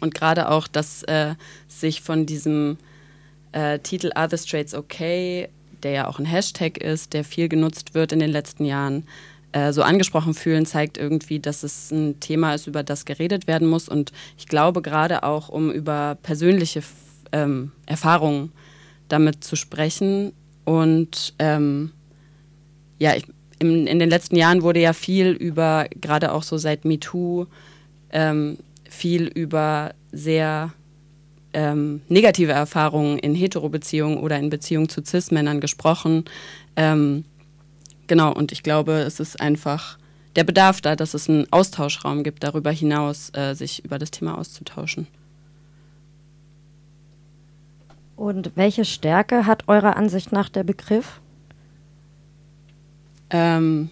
Und 0.00 0.14
gerade 0.14 0.50
auch, 0.50 0.66
dass 0.66 1.02
äh, 1.04 1.34
sich 1.66 2.00
von 2.00 2.26
diesem 2.26 2.78
äh, 3.52 3.78
Titel 3.80 4.10
Are 4.14 4.28
the 4.30 4.38
Straits 4.38 4.74
Okay, 4.74 5.48
der 5.82 5.92
ja 5.92 6.08
auch 6.08 6.18
ein 6.18 6.24
Hashtag 6.24 6.78
ist, 6.78 7.12
der 7.12 7.24
viel 7.24 7.48
genutzt 7.48 7.94
wird 7.94 8.12
in 8.12 8.18
den 8.18 8.30
letzten 8.30 8.64
Jahren, 8.64 9.04
äh, 9.52 9.72
so 9.72 9.82
angesprochen 9.82 10.34
fühlen, 10.34 10.66
zeigt 10.66 10.98
irgendwie, 10.98 11.40
dass 11.40 11.62
es 11.62 11.90
ein 11.90 12.20
Thema 12.20 12.54
ist, 12.54 12.66
über 12.66 12.82
das 12.82 13.04
geredet 13.04 13.46
werden 13.46 13.68
muss. 13.68 13.88
Und 13.88 14.12
ich 14.36 14.46
glaube 14.46 14.82
gerade 14.82 15.22
auch, 15.22 15.48
um 15.48 15.70
über 15.70 16.18
persönliche 16.22 16.82
ähm, 17.32 17.72
Erfahrungen 17.86 18.52
damit 19.08 19.42
zu 19.44 19.56
sprechen. 19.56 20.32
Und 20.64 21.34
ähm, 21.38 21.92
ja, 22.98 23.14
ich, 23.16 23.24
in, 23.58 23.86
in 23.86 23.98
den 23.98 24.10
letzten 24.10 24.36
Jahren 24.36 24.62
wurde 24.62 24.80
ja 24.80 24.92
viel 24.92 25.30
über, 25.30 25.86
gerade 26.00 26.32
auch 26.32 26.42
so 26.42 26.58
seit 26.58 26.84
MeToo, 26.84 27.46
ähm, 28.10 28.58
viel 28.88 29.26
über 29.26 29.94
sehr 30.12 30.72
ähm, 31.52 32.02
negative 32.08 32.52
Erfahrungen 32.52 33.18
in 33.18 33.34
Heterobeziehungen 33.34 34.18
oder 34.18 34.38
in 34.38 34.50
Beziehungen 34.50 34.88
zu 34.88 35.02
Cis-Männern 35.04 35.60
gesprochen. 35.60 36.24
Ähm, 36.76 37.24
genau, 38.06 38.32
und 38.32 38.52
ich 38.52 38.62
glaube, 38.62 38.92
es 38.92 39.20
ist 39.20 39.40
einfach 39.40 39.98
der 40.36 40.44
Bedarf 40.44 40.80
da, 40.80 40.94
dass 40.94 41.14
es 41.14 41.28
einen 41.28 41.50
Austauschraum 41.52 42.22
gibt, 42.22 42.44
darüber 42.44 42.70
hinaus 42.70 43.30
äh, 43.34 43.54
sich 43.54 43.84
über 43.84 43.98
das 43.98 44.10
Thema 44.10 44.38
auszutauschen. 44.38 45.06
Und 48.16 48.52
welche 48.56 48.84
Stärke 48.84 49.46
hat 49.46 49.68
eurer 49.68 49.96
Ansicht 49.96 50.32
nach 50.32 50.48
der 50.48 50.64
Begriff? 50.64 51.20
Ähm, 53.30 53.90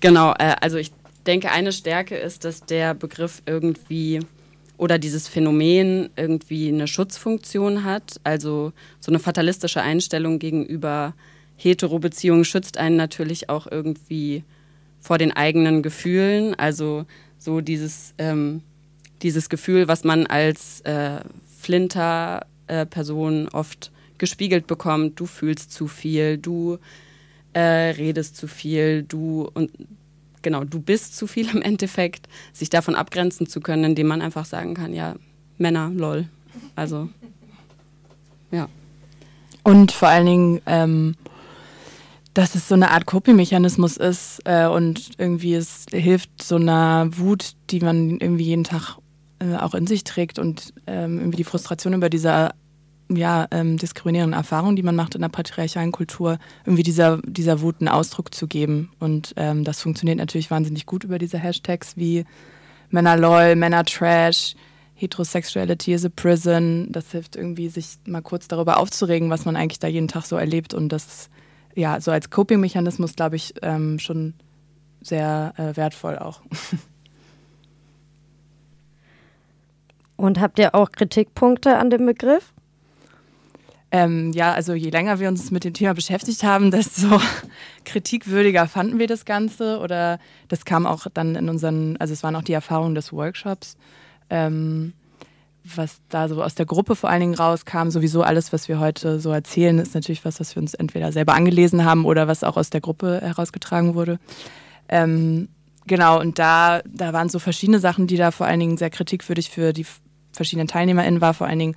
genau, 0.00 0.32
äh, 0.32 0.54
also 0.60 0.76
ich 0.76 0.92
denke, 1.26 1.50
eine 1.50 1.72
Stärke 1.72 2.16
ist, 2.16 2.44
dass 2.44 2.60
der 2.60 2.94
Begriff 2.94 3.42
irgendwie 3.46 4.20
oder 4.76 4.98
dieses 4.98 5.28
Phänomen 5.28 6.10
irgendwie 6.16 6.68
eine 6.68 6.88
Schutzfunktion 6.88 7.84
hat. 7.84 8.20
Also 8.24 8.72
so 9.00 9.10
eine 9.10 9.18
fatalistische 9.18 9.80
Einstellung 9.80 10.38
gegenüber 10.38 11.14
Hetero-Beziehungen 11.56 12.44
schützt 12.44 12.76
einen 12.76 12.96
natürlich 12.96 13.48
auch 13.48 13.66
irgendwie 13.70 14.42
vor 15.00 15.18
den 15.18 15.32
eigenen 15.32 15.82
Gefühlen. 15.82 16.54
Also 16.54 17.06
so 17.38 17.60
dieses, 17.60 18.14
ähm, 18.18 18.62
dieses 19.22 19.48
Gefühl, 19.48 19.86
was 19.86 20.02
man 20.02 20.26
als 20.26 20.80
äh, 20.80 21.20
Flinter-Person 21.60 23.46
äh, 23.46 23.50
oft 23.54 23.92
gespiegelt 24.18 24.66
bekommt, 24.66 25.20
du 25.20 25.26
fühlst 25.26 25.72
zu 25.72 25.86
viel, 25.86 26.38
du 26.38 26.78
äh, 27.54 27.90
redest 27.90 28.36
zu 28.36 28.46
viel, 28.46 29.02
du 29.02 29.48
und 29.54 29.70
genau, 30.42 30.62
du 30.62 30.80
bist 30.80 31.16
zu 31.16 31.26
viel 31.26 31.48
im 31.50 31.62
Endeffekt, 31.62 32.28
sich 32.52 32.70
davon 32.70 32.94
abgrenzen 32.94 33.48
zu 33.48 33.60
können, 33.60 33.84
indem 33.84 34.06
man 34.06 34.22
einfach 34.22 34.44
sagen 34.44 34.74
kann, 34.74 34.92
ja, 34.92 35.16
Männer, 35.58 35.90
lol. 35.94 36.28
Also, 36.76 37.08
ja. 38.52 38.68
Und 39.64 39.90
vor 39.90 40.08
allen 40.08 40.26
Dingen, 40.26 40.60
ähm, 40.66 41.14
dass 42.34 42.54
es 42.54 42.68
so 42.68 42.74
eine 42.74 42.90
Art 42.90 43.06
Coping-Mechanismus 43.06 43.96
ist 43.96 44.40
äh, 44.44 44.66
und 44.66 45.12
irgendwie 45.18 45.54
es 45.54 45.86
hilft 45.90 46.42
so 46.42 46.56
einer 46.56 47.08
Wut, 47.16 47.54
die 47.70 47.80
man 47.80 48.18
irgendwie 48.18 48.44
jeden 48.44 48.64
Tag 48.64 48.98
äh, 49.38 49.56
auch 49.56 49.74
in 49.74 49.86
sich 49.86 50.04
trägt 50.04 50.38
und 50.38 50.74
ähm, 50.86 51.18
irgendwie 51.18 51.38
die 51.38 51.44
Frustration 51.44 51.94
über 51.94 52.10
diese 52.10 52.50
ja, 53.16 53.46
ähm, 53.50 53.76
diskriminierenden 53.76 54.38
Erfahrungen, 54.38 54.76
die 54.76 54.82
man 54.82 54.96
macht 54.96 55.14
in 55.14 55.20
der 55.20 55.28
patriarchalen 55.28 55.92
Kultur, 55.92 56.38
irgendwie 56.64 56.82
dieser, 56.82 57.18
dieser 57.24 57.60
Wut 57.60 57.76
einen 57.80 57.88
Ausdruck 57.88 58.34
zu 58.34 58.46
geben. 58.46 58.90
Und 59.00 59.34
ähm, 59.36 59.64
das 59.64 59.80
funktioniert 59.80 60.18
natürlich 60.18 60.50
wahnsinnig 60.50 60.86
gut 60.86 61.04
über 61.04 61.18
diese 61.18 61.38
Hashtags 61.38 61.96
wie 61.96 62.24
Männer 62.90 63.16
lol, 63.16 63.56
Männer 63.56 63.84
trash, 63.84 64.54
Heterosexuality 64.94 65.92
is 65.92 66.04
a 66.04 66.10
prison. 66.14 66.88
Das 66.90 67.10
hilft 67.10 67.36
irgendwie, 67.36 67.68
sich 67.68 67.98
mal 68.06 68.22
kurz 68.22 68.48
darüber 68.48 68.78
aufzuregen, 68.78 69.30
was 69.30 69.44
man 69.44 69.56
eigentlich 69.56 69.80
da 69.80 69.88
jeden 69.88 70.08
Tag 70.08 70.24
so 70.24 70.36
erlebt 70.36 70.74
und 70.74 70.90
das 70.90 71.30
ja, 71.74 72.00
so 72.00 72.10
als 72.10 72.30
Coping-Mechanismus, 72.30 73.16
glaube 73.16 73.36
ich, 73.36 73.54
ähm, 73.62 73.98
schon 73.98 74.34
sehr 75.00 75.52
äh, 75.56 75.76
wertvoll 75.76 76.18
auch. 76.18 76.40
Und 80.16 80.40
habt 80.40 80.58
ihr 80.58 80.74
auch 80.74 80.92
Kritikpunkte 80.92 81.76
an 81.76 81.90
dem 81.90 82.06
Begriff? 82.06 82.53
Ähm, 83.94 84.32
ja, 84.32 84.52
also 84.52 84.74
je 84.74 84.90
länger 84.90 85.20
wir 85.20 85.28
uns 85.28 85.52
mit 85.52 85.62
dem 85.62 85.72
Thema 85.72 85.94
beschäftigt 85.94 86.42
haben, 86.42 86.70
desto 86.72 87.20
kritikwürdiger 87.84 88.66
fanden 88.66 88.98
wir 88.98 89.06
das 89.06 89.24
Ganze. 89.24 89.78
Oder 89.78 90.18
das 90.48 90.64
kam 90.64 90.84
auch 90.84 91.06
dann 91.14 91.36
in 91.36 91.48
unseren, 91.48 91.96
also 91.98 92.12
es 92.12 92.24
waren 92.24 92.34
auch 92.34 92.42
die 92.42 92.54
Erfahrungen 92.54 92.96
des 92.96 93.12
Workshops. 93.12 93.76
Ähm, 94.30 94.94
was 95.62 96.00
da 96.08 96.28
so 96.28 96.42
aus 96.42 96.56
der 96.56 96.66
Gruppe 96.66 96.96
vor 96.96 97.08
allen 97.08 97.20
Dingen 97.20 97.34
rauskam, 97.34 97.90
sowieso 97.90 98.24
alles, 98.24 98.52
was 98.52 98.68
wir 98.68 98.80
heute 98.80 99.20
so 99.20 99.30
erzählen, 99.30 99.78
ist 99.78 99.94
natürlich 99.94 100.24
was, 100.24 100.40
was 100.40 100.56
wir 100.56 100.60
uns 100.60 100.74
entweder 100.74 101.12
selber 101.12 101.34
angelesen 101.34 101.84
haben 101.84 102.04
oder 102.04 102.26
was 102.26 102.42
auch 102.42 102.56
aus 102.56 102.70
der 102.70 102.80
Gruppe 102.80 103.20
herausgetragen 103.22 103.94
wurde. 103.94 104.18
Ähm, 104.88 105.48
genau, 105.86 106.20
und 106.20 106.40
da, 106.40 106.82
da 106.84 107.12
waren 107.12 107.28
so 107.28 107.38
verschiedene 107.38 107.78
Sachen, 107.78 108.08
die 108.08 108.16
da 108.16 108.32
vor 108.32 108.46
allen 108.46 108.60
Dingen 108.60 108.76
sehr 108.76 108.90
kritikwürdig 108.90 109.50
für 109.50 109.72
die 109.72 109.86
verschiedenen 110.32 110.66
TeilnehmerInnen 110.66 111.20
war, 111.20 111.32
vor 111.32 111.46
allen 111.46 111.60
Dingen 111.60 111.76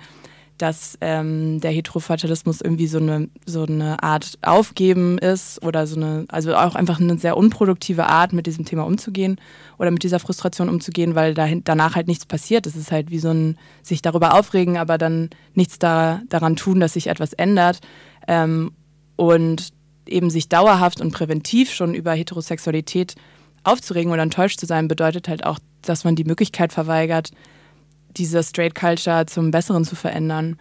dass 0.57 0.97
ähm, 1.01 1.59
der 1.61 1.71
Heterofatalismus 1.71 2.61
irgendwie 2.61 2.87
so 2.87 2.97
eine, 2.97 3.29
so 3.45 3.63
eine 3.63 4.01
Art 4.01 4.37
Aufgeben 4.41 5.17
ist 5.17 5.63
oder 5.63 5.87
so 5.87 5.95
eine, 5.95 6.25
also 6.29 6.55
auch 6.55 6.75
einfach 6.75 6.99
eine 6.99 7.17
sehr 7.17 7.37
unproduktive 7.37 8.07
Art, 8.07 8.33
mit 8.33 8.47
diesem 8.47 8.65
Thema 8.65 8.85
umzugehen 8.85 9.39
oder 9.77 9.91
mit 9.91 10.03
dieser 10.03 10.19
Frustration 10.19 10.69
umzugehen, 10.69 11.15
weil 11.15 11.33
dahin, 11.33 11.63
danach 11.63 11.95
halt 11.95 12.07
nichts 12.07 12.25
passiert. 12.25 12.65
Es 12.65 12.75
ist 12.75 12.91
halt 12.91 13.11
wie 13.11 13.19
so 13.19 13.29
ein 13.29 13.57
sich 13.83 14.01
darüber 14.01 14.33
aufregen, 14.33 14.77
aber 14.77 14.97
dann 14.97 15.29
nichts 15.53 15.79
da, 15.79 16.21
daran 16.29 16.55
tun, 16.55 16.79
dass 16.79 16.93
sich 16.93 17.07
etwas 17.07 17.33
ändert. 17.33 17.79
Ähm, 18.27 18.71
und 19.15 19.73
eben 20.07 20.29
sich 20.29 20.47
dauerhaft 20.49 21.01
und 21.01 21.11
präventiv 21.11 21.73
schon 21.73 21.93
über 21.93 22.13
Heterosexualität 22.13 23.15
aufzuregen 23.63 24.11
oder 24.11 24.21
enttäuscht 24.23 24.59
zu 24.59 24.65
sein, 24.65 24.87
bedeutet 24.87 25.27
halt 25.27 25.45
auch, 25.45 25.59
dass 25.81 26.03
man 26.03 26.15
die 26.15 26.23
Möglichkeit 26.23 26.71
verweigert, 26.71 27.31
diese 28.15 28.43
Straight 28.43 28.75
Culture 28.75 29.25
zum 29.25 29.51
Besseren 29.51 29.85
zu 29.85 29.95
verändern. 29.95 30.57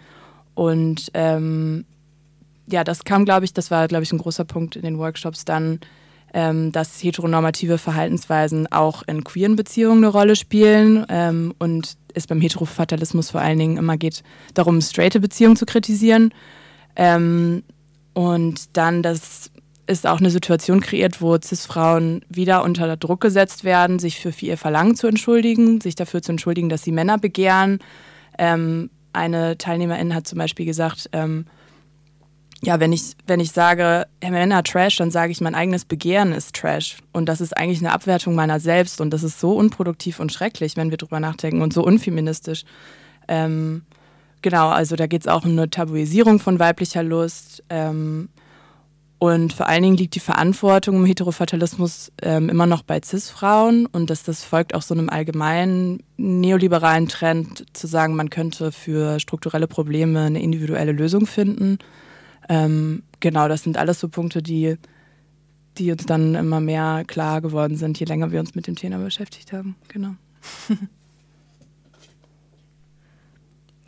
Und 0.54 1.10
ähm, 1.14 1.84
ja, 2.70 2.84
das 2.84 3.04
kam, 3.04 3.24
glaube 3.24 3.44
ich, 3.44 3.52
das 3.52 3.70
war, 3.70 3.88
glaube 3.88 4.04
ich, 4.04 4.12
ein 4.12 4.18
großer 4.18 4.44
Punkt 4.44 4.76
in 4.76 4.82
den 4.82 4.98
Workshops 4.98 5.44
dann, 5.44 5.80
ähm, 6.34 6.72
dass 6.72 7.02
heteronormative 7.02 7.78
Verhaltensweisen 7.78 8.66
auch 8.72 9.02
in 9.06 9.24
queeren 9.24 9.56
Beziehungen 9.56 10.04
eine 10.04 10.12
Rolle 10.12 10.36
spielen 10.36 11.06
ähm, 11.08 11.54
und 11.58 11.96
es 12.14 12.26
beim 12.26 12.40
Heterofatalismus 12.40 13.30
vor 13.30 13.40
allen 13.40 13.58
Dingen 13.58 13.76
immer 13.76 13.96
geht 13.96 14.22
darum, 14.54 14.80
straighte 14.80 15.20
Beziehungen 15.20 15.56
zu 15.56 15.66
kritisieren. 15.66 16.32
Ähm, 16.96 17.62
und 18.14 18.76
dann, 18.76 19.02
dass 19.02 19.50
ist 19.86 20.06
auch 20.06 20.18
eine 20.18 20.30
Situation 20.30 20.80
kreiert, 20.80 21.20
wo 21.20 21.36
CIS-Frauen 21.38 22.24
wieder 22.28 22.64
unter 22.64 22.96
Druck 22.96 23.20
gesetzt 23.20 23.64
werden, 23.64 23.98
sich 23.98 24.20
für, 24.20 24.32
ihr 24.44 24.58
Verlangen 24.58 24.96
zu 24.96 25.06
entschuldigen, 25.06 25.80
sich 25.80 25.94
dafür 25.94 26.22
zu 26.22 26.32
entschuldigen, 26.32 26.68
dass 26.68 26.82
sie 26.82 26.92
Männer 26.92 27.18
begehren. 27.18 27.78
Ähm, 28.38 28.90
eine 29.12 29.56
Teilnehmerin 29.58 30.14
hat 30.14 30.26
zum 30.26 30.38
Beispiel 30.38 30.66
gesagt, 30.66 31.08
ähm, 31.12 31.46
ja, 32.62 32.80
wenn 32.80 32.92
ich, 32.92 33.16
wenn 33.26 33.38
ich 33.38 33.52
sage, 33.52 34.06
Männer 34.22 34.62
Trash, 34.62 34.96
dann 34.96 35.10
sage 35.10 35.30
ich, 35.30 35.40
mein 35.40 35.54
eigenes 35.54 35.84
Begehren 35.84 36.32
ist 36.32 36.54
Trash. 36.54 36.96
Und 37.12 37.28
das 37.28 37.40
ist 37.40 37.56
eigentlich 37.56 37.80
eine 37.80 37.92
Abwertung 37.92 38.34
meiner 38.34 38.60
selbst. 38.60 39.00
Und 39.00 39.10
das 39.10 39.22
ist 39.22 39.38
so 39.38 39.52
unproduktiv 39.52 40.20
und 40.20 40.32
schrecklich, 40.32 40.76
wenn 40.76 40.90
wir 40.90 40.96
drüber 40.96 41.20
nachdenken 41.20 41.62
und 41.62 41.72
so 41.72 41.84
unfeministisch. 41.84 42.64
Ähm, 43.28 43.82
genau, 44.42 44.68
also 44.68 44.96
da 44.96 45.06
geht 45.06 45.22
es 45.22 45.28
auch 45.28 45.44
um 45.44 45.52
eine 45.52 45.68
Tabuisierung 45.68 46.38
von 46.38 46.58
weiblicher 46.58 47.02
Lust. 47.02 47.62
Ähm, 47.68 48.30
und 49.26 49.52
vor 49.52 49.66
allen 49.66 49.82
Dingen 49.82 49.96
liegt 49.96 50.14
die 50.14 50.20
Verantwortung 50.20 50.96
im 50.96 51.04
Heterofatalismus 51.04 52.12
ähm, 52.22 52.48
immer 52.48 52.66
noch 52.66 52.82
bei 52.82 53.00
CIS-Frauen 53.02 53.86
und 53.86 54.10
dass 54.10 54.22
das 54.22 54.44
folgt 54.44 54.74
auch 54.74 54.82
so 54.82 54.94
einem 54.94 55.08
allgemeinen 55.08 56.02
neoliberalen 56.16 57.08
Trend, 57.08 57.64
zu 57.72 57.86
sagen, 57.86 58.16
man 58.16 58.30
könnte 58.30 58.72
für 58.72 59.20
strukturelle 59.20 59.66
Probleme 59.66 60.20
eine 60.20 60.42
individuelle 60.42 60.92
Lösung 60.92 61.26
finden. 61.26 61.78
Ähm, 62.48 63.02
genau, 63.20 63.48
das 63.48 63.62
sind 63.62 63.78
alles 63.78 64.00
so 64.00 64.08
Punkte, 64.08 64.42
die, 64.42 64.76
die 65.78 65.92
uns 65.92 66.06
dann 66.06 66.34
immer 66.34 66.60
mehr 66.60 67.04
klar 67.06 67.40
geworden 67.40 67.76
sind, 67.76 67.98
je 68.00 68.06
länger 68.06 68.32
wir 68.32 68.40
uns 68.40 68.54
mit 68.54 68.66
dem 68.66 68.76
Thema 68.76 68.98
beschäftigt 68.98 69.52
haben. 69.52 69.76
Genau. 69.88 70.14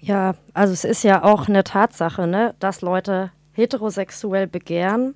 Ja, 0.00 0.37
also 0.54 0.73
es 0.73 0.85
ist 0.85 1.02
ja 1.02 1.25
auch 1.25 1.49
eine 1.49 1.64
Tatsache, 1.64 2.26
ne, 2.26 2.54
dass 2.61 2.83
Leute 2.83 3.33
heterosexuell 3.52 4.47
begehren. 4.47 5.14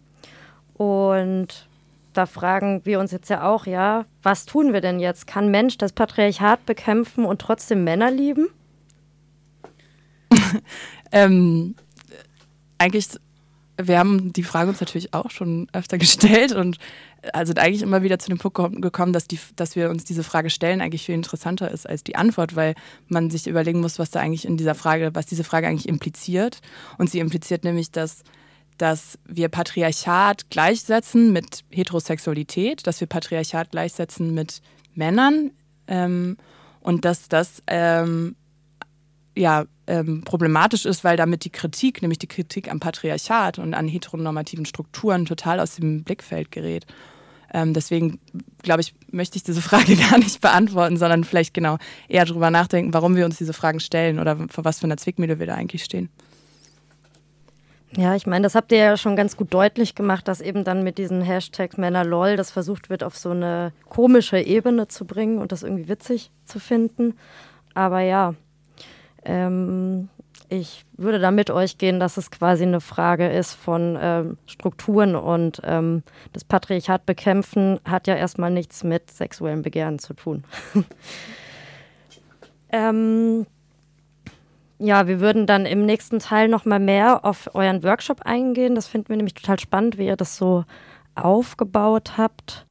Und 0.75 1.69
da 2.13 2.27
fragen 2.27 2.83
wir 2.85 3.01
uns 3.01 3.11
jetzt 3.11 3.31
ja 3.31 3.49
auch, 3.49 3.67
ja, 3.67 4.05
was 4.23 4.45
tun 4.45 4.73
wir 4.73 4.81
denn 4.81 5.01
jetzt? 5.01 5.27
Kann 5.27 5.51
Mensch 5.51 5.79
das 5.79 5.93
Patriarchat 5.93 6.67
bekämpfen 6.67 7.25
und 7.25 7.41
trotzdem 7.41 7.85
Männer 7.85 8.11
lieben? 8.11 8.49
ähm, 11.13 11.75
eigentlich, 12.79 13.09
wir 13.81 13.99
haben 13.99 14.33
die 14.33 14.43
Frage 14.43 14.71
uns 14.71 14.81
natürlich 14.81 15.15
auch 15.15 15.31
schon 15.31 15.69
öfter 15.73 15.99
gestellt 15.99 16.53
und 16.53 16.79
also 17.33 17.55
eigentlich 17.55 17.83
immer 17.83 18.03
wieder 18.03 18.19
zu 18.19 18.29
dem 18.29 18.39
Punkt 18.39 18.83
gekommen, 18.83 19.13
dass, 19.13 19.29
die, 19.29 19.39
dass 19.55 19.77
wir 19.77 19.91
uns 19.91 20.05
diese 20.05 20.25
Frage 20.25 20.51
stellen 20.51 20.81
eigentlich 20.81 21.07
viel 21.07 21.15
interessanter 21.15 21.71
ist 21.71 21.89
als 21.89 22.03
die 22.03 22.17
Antwort, 22.17 22.57
weil 22.57 22.75
man 23.07 23.31
sich 23.31 23.47
überlegen 23.47 23.81
muss, 23.81 24.01
was 24.01 24.11
da 24.11 24.21
eigentlich 24.21 24.45
in 24.45 24.57
dieser 24.57 24.75
Frage, 24.75 25.11
was 25.15 25.27
diese 25.27 25.45
Frage 25.45 25.69
eigentlich 25.69 25.89
impliziert. 25.89 26.61
Und 26.99 27.11
sie 27.11 27.21
impliziert 27.21 27.63
nämlich, 27.63 27.93
dass, 27.93 28.25
dass 28.79 29.19
wir 29.27 29.49
Patriarchat 29.49 30.51
gleichsetzen 30.51 31.33
mit 31.33 31.65
Heterosexualität, 31.71 32.87
dass 32.87 33.01
wir 33.01 33.07
Patriarchat 33.07 33.71
gleichsetzen 33.71 34.35
mit 34.35 34.61
Männern 34.95 35.53
ähm, 35.87 36.37
und 36.81 37.05
dass 37.05 37.29
das 37.29 37.63
ähm, 37.67 38.37
ja, 39.37 39.65
ähm, 39.87 40.23
problematisch 40.25 40.85
ist, 40.85 41.05
weil 41.05 41.17
damit 41.17 41.45
die 41.45 41.51
Kritik, 41.51 42.03
nämlich 42.03 42.19
die 42.19 42.27
Kritik 42.27 42.71
am 42.71 42.81
Patriarchat 42.81 43.59
und 43.59 43.75
an 43.75 43.89
heteronormativen 43.89 44.67
Strukturen 44.67 45.25
total 45.25 45.61
aus 45.61 45.77
dem 45.77 46.05
Blickfeld 46.05 46.51
gerät. 46.51 46.87
Ähm, 47.55 47.75
deswegen, 47.75 48.19
glaube 48.63 48.81
ich, 48.81 48.95
möchte 49.11 49.37
ich 49.37 49.43
diese 49.43 49.63
Frage 49.63 49.97
gar 49.97 50.19
nicht 50.19 50.41
beantworten, 50.41 50.97
sondern 50.97 51.25
vielleicht 51.25 51.55
genau 51.55 51.79
eher 52.09 52.25
darüber 52.25 52.51
nachdenken, 52.51 52.95
warum 52.95 53.17
wir 53.17 53.25
uns 53.25 53.39
diese 53.39 53.53
Fragen 53.53 53.81
stellen 53.81 54.19
oder 54.19 54.37
vor 54.49 54.65
was 54.65 54.81
für 54.81 54.85
einer 54.85 54.97
Zwickmühle 54.97 55.39
wir 55.39 55.47
da 55.47 55.55
eigentlich 55.55 55.85
stehen. 55.85 56.09
Ja, 57.97 58.15
ich 58.15 58.27
meine, 58.27 58.45
das 58.45 58.55
habt 58.55 58.73
ihr 58.73 58.79
ja 58.79 58.97
schon 58.97 59.17
ganz 59.17 59.37
gut 59.37 59.53
deutlich 59.53 59.95
gemacht, 59.95 60.27
dass 60.27 60.41
eben 60.41 60.65
dann 60.65 60.83
mit 60.83 60.97
diesen 60.97 61.21
Hashtags 61.21 61.77
MännerLOL 61.77 62.37
das 62.37 62.51
versucht 62.51 62.89
wird, 62.89 63.05
auf 63.05 63.17
so 63.17 63.31
eine 63.31 63.73
komische 63.89 64.39
Ebene 64.39 64.89
zu 64.89 65.05
bringen 65.05 65.39
und 65.39 65.53
das 65.53 65.63
irgendwie 65.63 65.89
witzig 65.89 66.31
zu 66.47 66.59
finden. 66.59 67.19
Aber 67.75 68.01
ja, 68.01 68.35
ähm, 69.25 70.09
ich 70.49 70.87
würde 70.97 71.19
da 71.19 71.31
mit 71.31 71.51
euch 71.51 71.77
gehen, 71.77 72.01
dass 72.01 72.17
es 72.17 72.31
quasi 72.31 72.63
eine 72.63 72.81
Frage 72.81 73.29
ist 73.29 73.55
von 73.55 73.99
ähm, 74.01 74.39
Strukturen 74.47 75.15
und 75.15 75.61
ähm, 75.65 76.03
das 76.33 76.45
Patriarchat 76.45 77.05
bekämpfen 77.05 77.79
hat 77.85 78.07
ja 78.07 78.15
erstmal 78.15 78.51
nichts 78.51 78.85
mit 78.85 79.11
sexuellem 79.11 79.61
Begehren 79.61 79.99
zu 79.99 80.15
tun. 80.15 80.45
ähm, 82.73 83.47
ja, 84.83 85.07
wir 85.07 85.21
würden 85.21 85.47
dann 85.47 85.65
im 85.65 85.87
nächsten 85.87 86.19
Teil 86.19 86.49
nochmal 86.49 86.81
mehr 86.81 87.25
auf 87.25 87.55
euren 87.55 87.85
Workshop 87.85 88.23
eingehen. 88.23 88.75
Das 88.75 88.89
finden 88.89 89.11
wir 89.11 89.17
nämlich 89.17 89.35
total 89.35 89.61
spannend, 89.61 89.97
wie 89.97 90.07
ihr 90.07 90.17
das 90.17 90.37
so 90.37 90.65
aufgebaut 91.15 92.15
habt. 92.17 92.67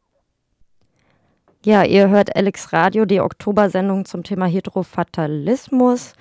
Ja, 1.63 1.83
ihr 1.83 2.09
hört 2.09 2.35
Alex 2.35 2.73
Radio, 2.73 3.05
die 3.05 3.21
Oktobersendung 3.21 4.03
zum 4.05 4.23
Thema 4.23 4.45
Heterofatalismus. 4.45 6.13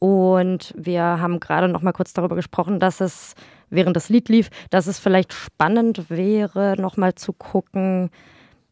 Und 0.00 0.74
wir 0.76 1.02
haben 1.02 1.38
gerade 1.38 1.68
noch 1.68 1.82
mal 1.82 1.92
kurz 1.92 2.12
darüber 2.12 2.34
gesprochen, 2.34 2.80
dass 2.80 3.00
es, 3.00 3.34
während 3.70 3.94
das 3.94 4.08
Lied 4.08 4.28
lief, 4.28 4.50
dass 4.70 4.88
es 4.88 4.98
vielleicht 4.98 5.32
spannend 5.32 6.10
wäre, 6.10 6.74
noch 6.80 6.96
mal 6.96 7.14
zu 7.14 7.32
gucken, 7.32 8.10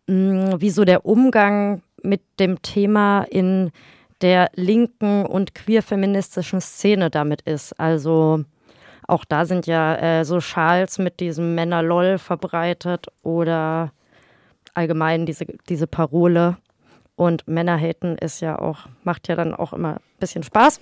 hm, 0.09 0.61
wie 0.61 0.71
so 0.71 0.85
der 0.85 1.07
Umgang 1.07 1.83
mit 2.03 2.23
dem 2.41 2.61
Thema 2.63 3.23
in 3.23 3.71
der 4.23 4.51
linken 4.55 5.25
und 5.27 5.55
queer-feministischen 5.55 6.61
Szene 6.61 7.11
damit 7.11 7.43
ist. 7.43 7.79
Also 7.79 8.45
auch 9.07 9.25
da 9.25 9.45
sind 9.45 9.67
ja 9.67 9.97
äh, 9.97 10.25
so 10.25 10.41
Schals 10.41 10.99
mit 10.99 11.21
diesem 11.21 11.55
Männer-Loll 11.55 12.19
verbreitet 12.19 13.09
oder 13.23 13.93
allgemein 14.75 15.27
diese, 15.27 15.47
diese 15.69 15.87
Parole. 15.87 16.57
Und 17.17 17.47
Männerhaten 17.49 18.17
ist 18.17 18.41
ja 18.41 18.59
auch, 18.59 18.87
macht 19.05 19.29
ja 19.29 19.37
dann 19.37 19.55
auch 19.55 19.73
immer 19.73 19.95
ein 19.95 20.19
bisschen 20.21 20.43
Spaß. 20.43 20.81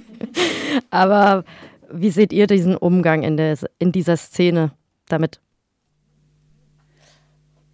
Aber 0.90 1.44
wie 1.90 2.10
seht 2.10 2.32
ihr 2.32 2.46
diesen 2.46 2.76
Umgang 2.76 3.22
in, 3.22 3.36
der, 3.36 3.56
in 3.78 3.92
dieser 3.92 4.16
Szene 4.16 4.72
damit? 5.08 5.40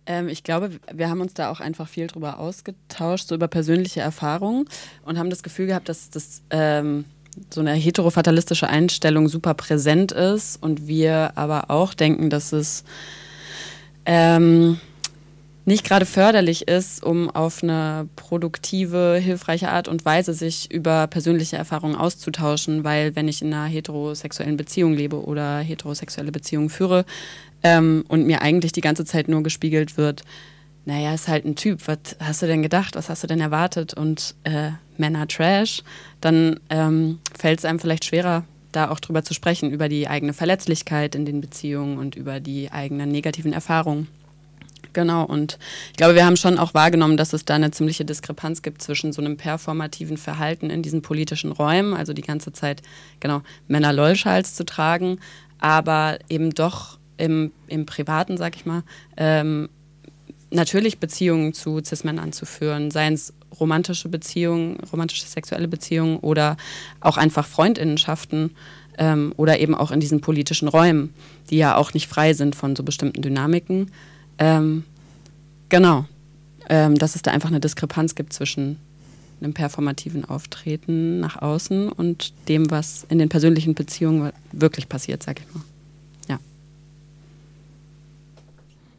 Ähm, 0.07 0.29
ich 0.29 0.43
glaube, 0.43 0.71
wir 0.93 1.09
haben 1.09 1.21
uns 1.21 1.35
da 1.35 1.51
auch 1.51 1.61
einfach 1.61 1.89
viel 1.89 2.07
drüber 2.07 2.39
ausgetauscht, 2.39 3.29
so 3.29 3.35
über 3.35 3.49
persönliche 3.49 4.01
Erfahrungen 4.01 4.67
und 5.05 5.19
haben 5.19 5.31
das 5.31 5.43
Gefühl 5.43 5.67
gehabt, 5.67 5.89
dass 5.89 6.11
das 6.11 6.43
ähm, 6.51 7.05
so 7.53 7.61
eine 7.61 7.73
heterofatalistische 7.73 8.69
Einstellung 8.69 9.29
super 9.29 9.55
präsent 9.55 10.13
ist 10.13 10.63
und 10.63 10.87
wir 10.87 11.33
aber 11.37 11.71
auch 11.71 11.95
denken, 11.95 12.31
dass 12.31 12.53
es 12.53 12.85
ähm, 14.07 14.79
nicht 15.67 15.85
gerade 15.85 16.05
förderlich 16.05 16.69
ist, 16.69 17.03
um 17.03 17.31
auf 17.31 17.63
eine 17.63 18.07
produktive, 18.17 19.19
hilfreiche 19.23 19.71
Art 19.71 19.89
und 19.89 20.05
Weise 20.05 20.35
sich 20.35 20.71
über 20.71 21.07
persönliche 21.07 21.57
Erfahrungen 21.57 21.97
auszutauschen, 21.97 22.85
weil 22.85 23.17
wenn 23.17 23.29
ich 23.29 23.41
in 23.41 23.53
einer 23.53 23.65
heterosexuellen 23.65 24.59
Beziehung 24.59 24.93
lebe 24.93 25.25
oder 25.25 25.59
heterosexuelle 25.61 26.33
Beziehungen 26.33 26.69
führe, 26.69 27.07
ähm, 27.65 28.05
und 28.07 28.27
mir 28.27 28.43
eigentlich 28.43 28.71
die 28.71 28.81
ganze 28.81 29.05
Zeit 29.05 29.27
nur 29.27 29.43
gespiegelt 29.43 29.97
wird, 29.97 30.23
naja, 30.85 31.15
ist 31.15 31.29
halt 31.29 31.47
ein 31.47 31.57
Typ, 31.57 31.81
was 31.87 31.99
hast 32.21 32.43
du 32.43 32.47
denn 32.47 32.63
gedacht, 32.63 32.95
was 32.95 33.09
hast 33.09 33.23
du 33.23 33.27
denn 33.27 33.41
erwartet? 33.41 33.95
Und 33.95 34.35
äh, 34.45 34.73
Männer 34.99 35.27
Trash, 35.27 35.83
dann 36.21 36.61
ähm, 36.69 37.19
fällt 37.37 37.59
es 37.59 37.65
einem 37.65 37.81
vielleicht 37.81 38.05
schwerer, 38.05 38.45
da 38.71 38.91
auch 38.91 39.01
drüber 39.01 39.25
zu 39.25 39.35
sprechen, 39.35 39.71
über 39.71 39.89
die 39.89 40.09
eigene 40.09 40.35
Verletzlichkeit 40.35 41.15
in 41.15 41.25
den 41.25 41.41
Beziehungen 41.41 41.97
und 41.97 42.17
über 42.17 42.39
die 42.39 42.71
eigenen 42.71 43.11
negativen 43.11 43.53
Erfahrungen. 43.53 44.09
Genau, 44.93 45.25
und 45.25 45.59
ich 45.91 45.97
glaube, 45.97 46.15
wir 46.15 46.25
haben 46.25 46.37
schon 46.37 46.59
auch 46.59 46.75
wahrgenommen, 46.75 47.17
dass 47.17 47.33
es 47.33 47.45
da 47.45 47.55
eine 47.55 47.71
ziemliche 47.71 48.05
Diskrepanz 48.05 48.63
gibt 48.63 48.83
zwischen 48.83 49.13
so 49.13 49.23
einem 49.23 49.37
performativen 49.37 50.17
Verhalten 50.17 50.71
in 50.71 50.83
diesen 50.83 51.03
politischen 51.03 51.51
Räumen, 51.51 51.95
also 51.95 52.13
die 52.13 52.23
ganze 52.23 52.53
Zeit, 52.53 52.83
genau, 53.21 53.41
Männer-Lollschals 53.67 54.55
zu 54.55 54.65
tragen, 54.65 55.19
aber 55.59 56.19
eben 56.29 56.51
doch 56.51 56.99
im, 57.17 57.53
im 57.69 57.87
Privaten, 57.87 58.37
sag 58.37 58.57
ich 58.57 58.67
mal, 58.67 58.83
ähm, 59.17 59.69
natürlich 60.51 60.99
Beziehungen 60.99 61.53
zu 61.53 61.81
Cis-Männern 61.85 62.33
zu 62.33 62.47
führen, 62.47 62.91
seien 62.91 63.15
es 63.15 63.33
romantische 63.59 64.09
Beziehungen, 64.09 64.79
romantische 64.93 65.27
sexuelle 65.27 65.69
Beziehungen 65.69 66.19
oder 66.19 66.57
auch 67.01 67.17
einfach 67.17 67.47
Freundinnenschaften 67.47 68.51
ähm, 68.99 69.33
oder 69.37 69.59
eben 69.59 69.75
auch 69.75 69.91
in 69.91 70.01
diesen 70.01 70.21
politischen 70.21 70.69
Räumen, 70.69 71.13
die 71.51 71.59
ja 71.59 71.77
auch 71.77 71.95
nicht 71.95 72.09
frei 72.09 72.35
sind 72.35 72.57
von 72.57 72.77
so 72.77 72.83
bestimmten 72.83 73.23
Dynamiken. 73.23 73.91
Ähm, 74.39 74.85
genau, 75.69 76.07
ähm, 76.69 76.97
dass 76.97 77.15
es 77.15 77.23
da 77.23 77.33
einfach 77.33 77.49
eine 77.49 77.61
Diskrepanz 77.61 78.15
gibt 78.15 78.33
zwischen 78.33 78.79
einem 79.41 79.53
performativen 79.53 80.25
Auftreten 80.25 81.21
nach 81.21 81.41
außen 81.43 81.89
und 81.91 82.33
dem, 82.49 82.71
was 82.71 83.05
in 83.09 83.19
den 83.19 83.29
persönlichen 83.29 83.75
Beziehungen 83.75 84.33
wirklich 84.53 84.89
passiert, 84.89 85.23
sag 85.23 85.41
ich 85.41 85.55
mal. 85.55 85.65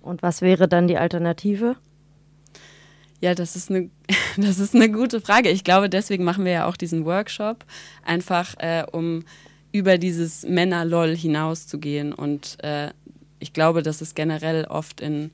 Und 0.06 0.22
was 0.22 0.42
wäre 0.42 0.68
dann 0.68 0.88
die 0.88 0.98
Alternative? 0.98 1.76
Ja, 3.22 3.34
das 3.34 3.56
ist 3.56 3.72
eine, 3.72 3.90
das 4.38 4.60
ist 4.60 4.76
eine 4.76 4.90
gute 4.90 5.20
Frage. 5.20 5.50
Ich 5.50 5.64
glaube, 5.64 5.90
deswegen 5.90 6.24
machen 6.24 6.46
wir 6.46 6.52
ja 6.52 6.68
auch 6.68 6.78
diesen 6.78 7.06
Workshop, 7.06 7.66
einfach 8.04 8.56
äh, 8.60 8.86
um 8.92 9.24
über 9.72 9.98
dieses 9.98 10.44
Männer-Loll 10.44 11.16
hinauszugehen. 11.16 12.14
Und 12.14 12.64
äh, 12.64 12.92
ich 13.40 13.52
glaube, 13.52 13.82
dass 13.82 14.00
es 14.00 14.16
generell 14.16 14.66
oft 14.66 15.02
in, 15.02 15.32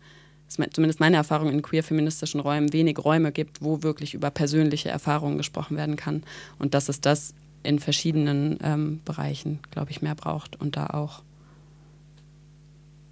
zumindest 0.48 1.00
meine 1.00 1.18
Erfahrung 1.18 1.52
in 1.52 1.62
queer-feministischen 1.62 2.40
Räumen, 2.40 2.74
wenig 2.74 2.98
Räume 2.98 3.32
gibt, 3.32 3.62
wo 3.62 3.84
wirklich 3.84 4.14
über 4.14 4.32
persönliche 4.32 4.90
Erfahrungen 4.90 5.38
gesprochen 5.38 5.78
werden 5.78 5.98
kann. 5.98 6.24
Und 6.58 6.74
dass 6.74 6.90
es 6.90 7.02
das 7.02 7.36
in 7.62 7.78
verschiedenen 7.80 8.58
ähm, 8.64 9.02
Bereichen, 9.06 9.60
glaube 9.70 9.92
ich, 9.92 10.02
mehr 10.02 10.16
braucht 10.16 10.60
und 10.60 10.76
da 10.78 10.88
auch. 10.88 11.22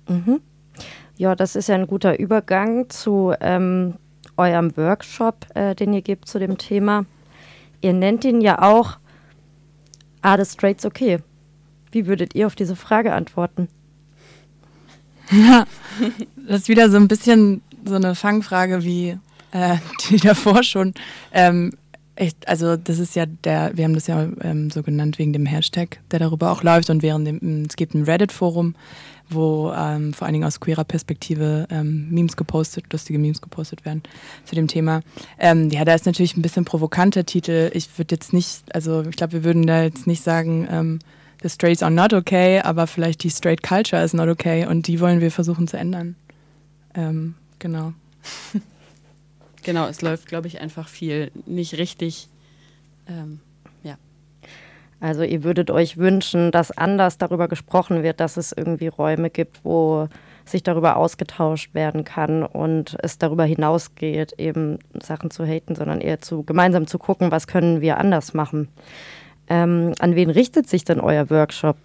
Mhm. 0.07 0.41
Ja, 1.19 1.35
das 1.35 1.57
ist 1.57 1.67
ja 1.67 1.75
ein 1.75 1.85
guter 1.85 2.17
Übergang 2.17 2.89
zu 2.89 3.33
ähm, 3.41 3.95
eurem 4.37 4.77
Workshop, 4.77 5.47
äh, 5.53 5.75
den 5.75 5.91
ihr 5.93 6.01
gebt 6.01 6.29
zu 6.29 6.39
dem 6.39 6.57
Thema. 6.57 7.05
Ihr 7.81 7.91
nennt 7.91 8.23
ihn 8.23 8.39
ja 8.39 8.61
auch 8.61 8.99
Are 10.21 10.41
the 10.41 10.49
Straights 10.49 10.85
okay? 10.85 11.19
Wie 11.91 12.07
würdet 12.07 12.35
ihr 12.35 12.47
auf 12.47 12.55
diese 12.55 12.77
Frage 12.77 13.11
antworten? 13.11 13.67
Ja, 15.29 15.65
das 16.47 16.61
ist 16.61 16.69
wieder 16.69 16.89
so 16.89 16.95
ein 16.95 17.09
bisschen 17.09 17.63
so 17.83 17.95
eine 17.95 18.15
Fangfrage 18.15 18.85
wie 18.85 19.17
äh, 19.51 19.75
die 20.09 20.17
davor 20.17 20.63
schon. 20.63 20.93
Ähm, 21.33 21.73
echt, 22.19 22.47
also 22.47 22.75
das 22.75 22.99
ist 22.99 23.15
ja 23.15 23.25
der, 23.25 23.71
wir 23.75 23.85
haben 23.85 23.93
das 23.93 24.07
ja 24.07 24.27
ähm, 24.41 24.69
so 24.69 24.83
genannt 24.83 25.19
wegen 25.19 25.33
dem 25.33 25.45
Hashtag, 25.45 25.99
der 26.11 26.19
darüber 26.19 26.51
auch 26.51 26.63
läuft 26.63 26.89
und 26.89 27.01
während 27.01 27.27
dem, 27.27 27.65
es 27.67 27.75
gibt 27.75 27.93
ein 27.93 28.03
Reddit-Forum, 28.03 28.75
wo 29.29 29.71
ähm, 29.71 30.13
vor 30.13 30.25
allen 30.25 30.33
Dingen 30.33 30.45
aus 30.45 30.59
queerer 30.59 30.83
Perspektive 30.83 31.67
ähm, 31.69 32.09
Memes 32.09 32.35
gepostet, 32.35 32.85
lustige 32.91 33.19
Memes 33.19 33.41
gepostet 33.41 33.85
werden 33.85 34.03
zu 34.43 34.55
dem 34.55 34.67
Thema. 34.67 35.01
Ähm, 35.37 35.69
ja, 35.69 35.85
da 35.85 35.93
ist 35.93 36.05
natürlich 36.05 36.35
ein 36.35 36.41
bisschen 36.41 36.65
provokanter 36.65 37.25
Titel. 37.25 37.69
Ich 37.73 37.97
würde 37.97 38.15
jetzt 38.15 38.33
nicht, 38.33 38.63
also 38.73 39.03
ich 39.03 39.15
glaube, 39.15 39.33
wir 39.33 39.43
würden 39.43 39.65
da 39.65 39.83
jetzt 39.83 40.07
nicht 40.07 40.23
sagen, 40.23 40.67
ähm, 40.69 40.99
the 41.41 41.49
straights 41.49 41.83
are 41.83 41.91
not 41.91 42.13
okay, 42.13 42.59
aber 42.61 42.87
vielleicht 42.87 43.23
die 43.23 43.29
straight 43.29 43.63
culture 43.63 44.03
is 44.03 44.13
not 44.13 44.27
okay 44.27 44.65
und 44.65 44.87
die 44.87 44.99
wollen 44.99 45.21
wir 45.21 45.31
versuchen 45.31 45.67
zu 45.67 45.77
ändern. 45.77 46.15
Ähm, 46.95 47.35
genau. 47.59 47.93
genau, 49.63 49.87
es 49.87 50.01
läuft, 50.01 50.27
glaube 50.27 50.47
ich, 50.47 50.61
einfach 50.61 50.87
viel 50.87 51.31
nicht 51.45 51.77
richtig. 51.77 52.27
Ähm, 53.07 53.39
also 54.99 55.23
ihr 55.23 55.43
würdet 55.43 55.71
euch 55.71 55.97
wünschen, 55.97 56.51
dass 56.51 56.71
anders 56.71 57.17
darüber 57.17 57.47
gesprochen 57.47 58.03
wird, 58.03 58.19
dass 58.19 58.35
es 58.37 58.51
irgendwie 58.51 58.87
Räume 58.87 59.29
gibt, 59.29 59.63
wo 59.63 60.09
sich 60.45 60.63
darüber 60.63 60.97
ausgetauscht 60.97 61.73
werden 61.73 62.03
kann 62.03 62.43
und 62.43 62.97
es 63.01 63.17
darüber 63.17 63.45
hinausgeht, 63.45 64.33
eben 64.37 64.79
Sachen 65.01 65.31
zu 65.31 65.45
haten, 65.45 65.75
sondern 65.75 66.01
eher 66.01 66.19
zu 66.19 66.43
gemeinsam 66.43 66.87
zu 66.87 66.97
gucken, 66.97 67.31
was 67.31 67.47
können 67.47 67.81
wir 67.81 67.97
anders 67.97 68.33
machen. 68.33 68.67
Ähm, 69.47 69.93
an 69.99 70.15
wen 70.15 70.29
richtet 70.29 70.67
sich 70.67 70.83
denn 70.83 70.99
euer 70.99 71.29
Workshop? 71.29 71.77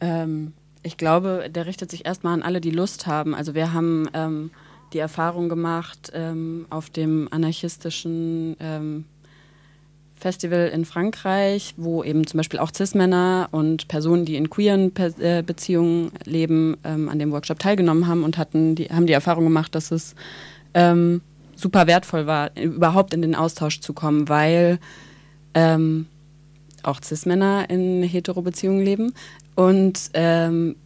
Ähm, 0.00 0.52
ich 0.82 0.98
glaube, 0.98 1.48
der 1.50 1.66
richtet 1.66 1.90
sich 1.90 2.06
erstmal 2.06 2.34
an 2.34 2.42
alle, 2.42 2.60
die 2.60 2.70
Lust 2.70 3.06
haben. 3.06 3.34
Also 3.34 3.54
wir 3.54 3.72
haben 3.72 4.08
ähm, 4.14 4.50
die 4.92 4.98
Erfahrung 4.98 5.48
gemacht, 5.48 6.10
ähm, 6.14 6.66
auf 6.70 6.90
dem 6.90 7.28
anarchistischen 7.30 8.56
ähm, 8.60 9.04
Festival 10.20 10.68
in 10.68 10.84
Frankreich, 10.84 11.74
wo 11.76 12.04
eben 12.04 12.26
zum 12.26 12.38
Beispiel 12.38 12.58
auch 12.58 12.70
Cis-Männer 12.74 13.48
und 13.52 13.88
Personen, 13.88 14.26
die 14.26 14.36
in 14.36 14.50
queeren 14.50 14.92
Pe 14.92 15.14
äh, 15.18 15.42
Beziehungen 15.42 16.12
leben, 16.24 16.76
ähm, 16.84 17.08
an 17.08 17.18
dem 17.18 17.32
Workshop 17.32 17.58
teilgenommen 17.58 18.06
haben 18.06 18.22
und 18.22 18.36
hatten 18.36 18.74
die, 18.74 18.86
haben 18.86 19.06
die 19.06 19.14
Erfahrung 19.14 19.44
gemacht, 19.44 19.74
dass 19.74 19.90
es 19.90 20.14
ähm, 20.74 21.22
super 21.56 21.86
wertvoll 21.86 22.26
war, 22.26 22.56
überhaupt 22.56 23.14
in 23.14 23.22
den 23.22 23.34
Austausch 23.34 23.80
zu 23.80 23.92
kommen, 23.92 24.28
weil 24.28 24.78
ähm, 25.54 26.06
auch 26.82 27.00
Cis-Männer 27.02 27.68
in 27.68 28.02
Hetero-Beziehungen 28.02 28.84
leben 28.84 29.14
und 29.54 30.10
ähm, 30.14 30.76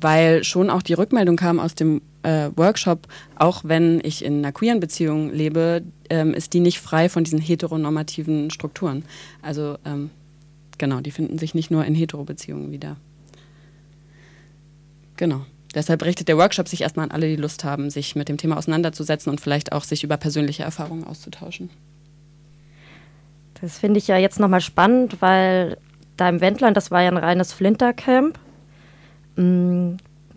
weil 0.00 0.44
schon 0.44 0.70
auch 0.70 0.82
die 0.82 0.94
Rückmeldung 0.94 1.36
kam 1.36 1.60
aus 1.60 1.74
dem 1.74 2.00
äh, 2.22 2.50
Workshop, 2.56 3.06
auch 3.36 3.62
wenn 3.64 4.00
ich 4.02 4.24
in 4.24 4.38
einer 4.38 4.52
queeren 4.52 4.80
Beziehung 4.80 5.32
lebe, 5.32 5.82
ähm, 6.10 6.34
ist 6.34 6.52
die 6.52 6.60
nicht 6.60 6.80
frei 6.80 7.08
von 7.08 7.24
diesen 7.24 7.40
heteronormativen 7.40 8.50
Strukturen. 8.50 9.04
Also 9.42 9.78
ähm, 9.84 10.10
genau, 10.78 11.00
die 11.00 11.10
finden 11.10 11.38
sich 11.38 11.54
nicht 11.54 11.70
nur 11.70 11.84
in 11.84 11.94
Hetero-Beziehungen 11.94 12.72
wieder. 12.72 12.96
Genau. 15.16 15.44
Deshalb 15.74 16.02
richtet 16.04 16.28
der 16.28 16.38
Workshop 16.38 16.66
sich 16.66 16.80
erstmal 16.80 17.04
an 17.04 17.10
alle, 17.10 17.28
die 17.28 17.36
Lust 17.36 17.62
haben, 17.62 17.90
sich 17.90 18.16
mit 18.16 18.28
dem 18.28 18.38
Thema 18.38 18.56
auseinanderzusetzen 18.56 19.30
und 19.30 19.40
vielleicht 19.40 19.72
auch 19.72 19.84
sich 19.84 20.02
über 20.02 20.16
persönliche 20.16 20.62
Erfahrungen 20.62 21.04
auszutauschen. 21.04 21.70
Das 23.60 23.78
finde 23.78 23.98
ich 23.98 24.08
ja 24.08 24.16
jetzt 24.16 24.40
nochmal 24.40 24.60
spannend, 24.60 25.20
weil 25.20 25.76
da 26.16 26.28
im 26.28 26.40
Wendland, 26.40 26.76
das 26.76 26.90
war 26.90 27.02
ja 27.02 27.10
ein 27.10 27.16
reines 27.16 27.52
Flintercamp. 27.52 28.38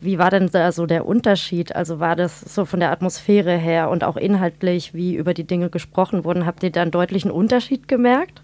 Wie 0.02 0.18
war 0.18 0.32
denn 0.32 0.50
da 0.52 0.72
so 0.72 0.88
der 0.88 1.06
Unterschied? 1.06 1.76
Also 1.76 2.00
war 2.00 2.16
das 2.16 2.42
so 2.42 2.66
von 2.66 2.80
der 2.80 2.92
Atmosphäre 2.92 3.56
her 3.56 3.92
und 3.92 4.04
auch 4.04 4.18
inhaltlich, 4.18 4.96
wie 4.96 5.16
über 5.16 5.36
die 5.36 5.44
Dinge 5.44 5.70
gesprochen 5.70 6.24
wurden? 6.26 6.48
Habt 6.48 6.64
ihr 6.64 6.72
da 6.72 6.82
einen 6.82 6.90
deutlichen 6.90 7.30
Unterschied 7.30 7.88
gemerkt? 7.88 8.42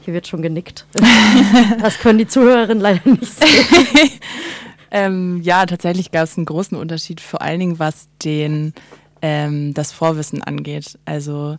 Hier 0.00 0.14
wird 0.14 0.26
schon 0.26 0.40
genickt. 0.40 0.86
das 1.82 1.98
können 1.98 2.18
die 2.18 2.26
Zuhörerinnen 2.26 2.80
leider 2.80 3.10
nicht 3.10 3.26
sehen. 3.26 4.08
ähm, 4.90 5.42
ja, 5.42 5.66
tatsächlich 5.66 6.12
gab 6.12 6.24
es 6.24 6.38
einen 6.38 6.46
großen 6.46 6.78
Unterschied, 6.78 7.20
vor 7.20 7.42
allen 7.42 7.60
Dingen 7.60 7.78
was 7.78 8.08
den, 8.24 8.72
ähm, 9.20 9.74
das 9.74 9.92
Vorwissen 9.92 10.42
angeht. 10.42 10.98
Also 11.04 11.58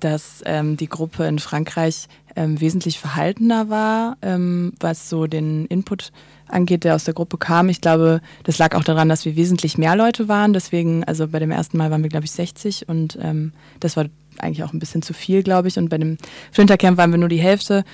dass 0.00 0.42
ähm, 0.46 0.76
die 0.76 0.88
Gruppe 0.88 1.26
in 1.26 1.38
Frankreich 1.38 2.06
ähm, 2.36 2.60
wesentlich 2.60 2.98
verhaltener 2.98 3.68
war, 3.68 4.16
ähm, 4.22 4.72
was 4.78 5.08
so 5.08 5.26
den 5.26 5.66
Input 5.66 6.12
angeht, 6.48 6.84
der 6.84 6.94
aus 6.94 7.04
der 7.04 7.14
Gruppe 7.14 7.38
kam. 7.38 7.68
Ich 7.68 7.80
glaube, 7.80 8.20
das 8.44 8.58
lag 8.58 8.74
auch 8.74 8.84
daran, 8.84 9.08
dass 9.08 9.24
wir 9.24 9.36
wesentlich 9.36 9.78
mehr 9.78 9.96
Leute 9.96 10.28
waren. 10.28 10.52
Deswegen, 10.52 11.04
also 11.04 11.28
bei 11.28 11.38
dem 11.38 11.50
ersten 11.50 11.78
Mal 11.78 11.90
waren 11.90 12.02
wir, 12.02 12.10
glaube 12.10 12.26
ich, 12.26 12.32
60 12.32 12.88
und 12.88 13.18
ähm, 13.20 13.52
das 13.80 13.96
war 13.96 14.06
eigentlich 14.40 14.64
auch 14.64 14.72
ein 14.72 14.78
bisschen 14.78 15.02
zu 15.02 15.12
viel, 15.12 15.42
glaube 15.42 15.68
ich. 15.68 15.78
Und 15.78 15.88
bei 15.88 15.98
dem 15.98 16.18
Flintercamp 16.52 16.96
waren 16.96 17.10
wir 17.10 17.18
nur 17.18 17.28
die 17.28 17.40
Hälfte. 17.40 17.84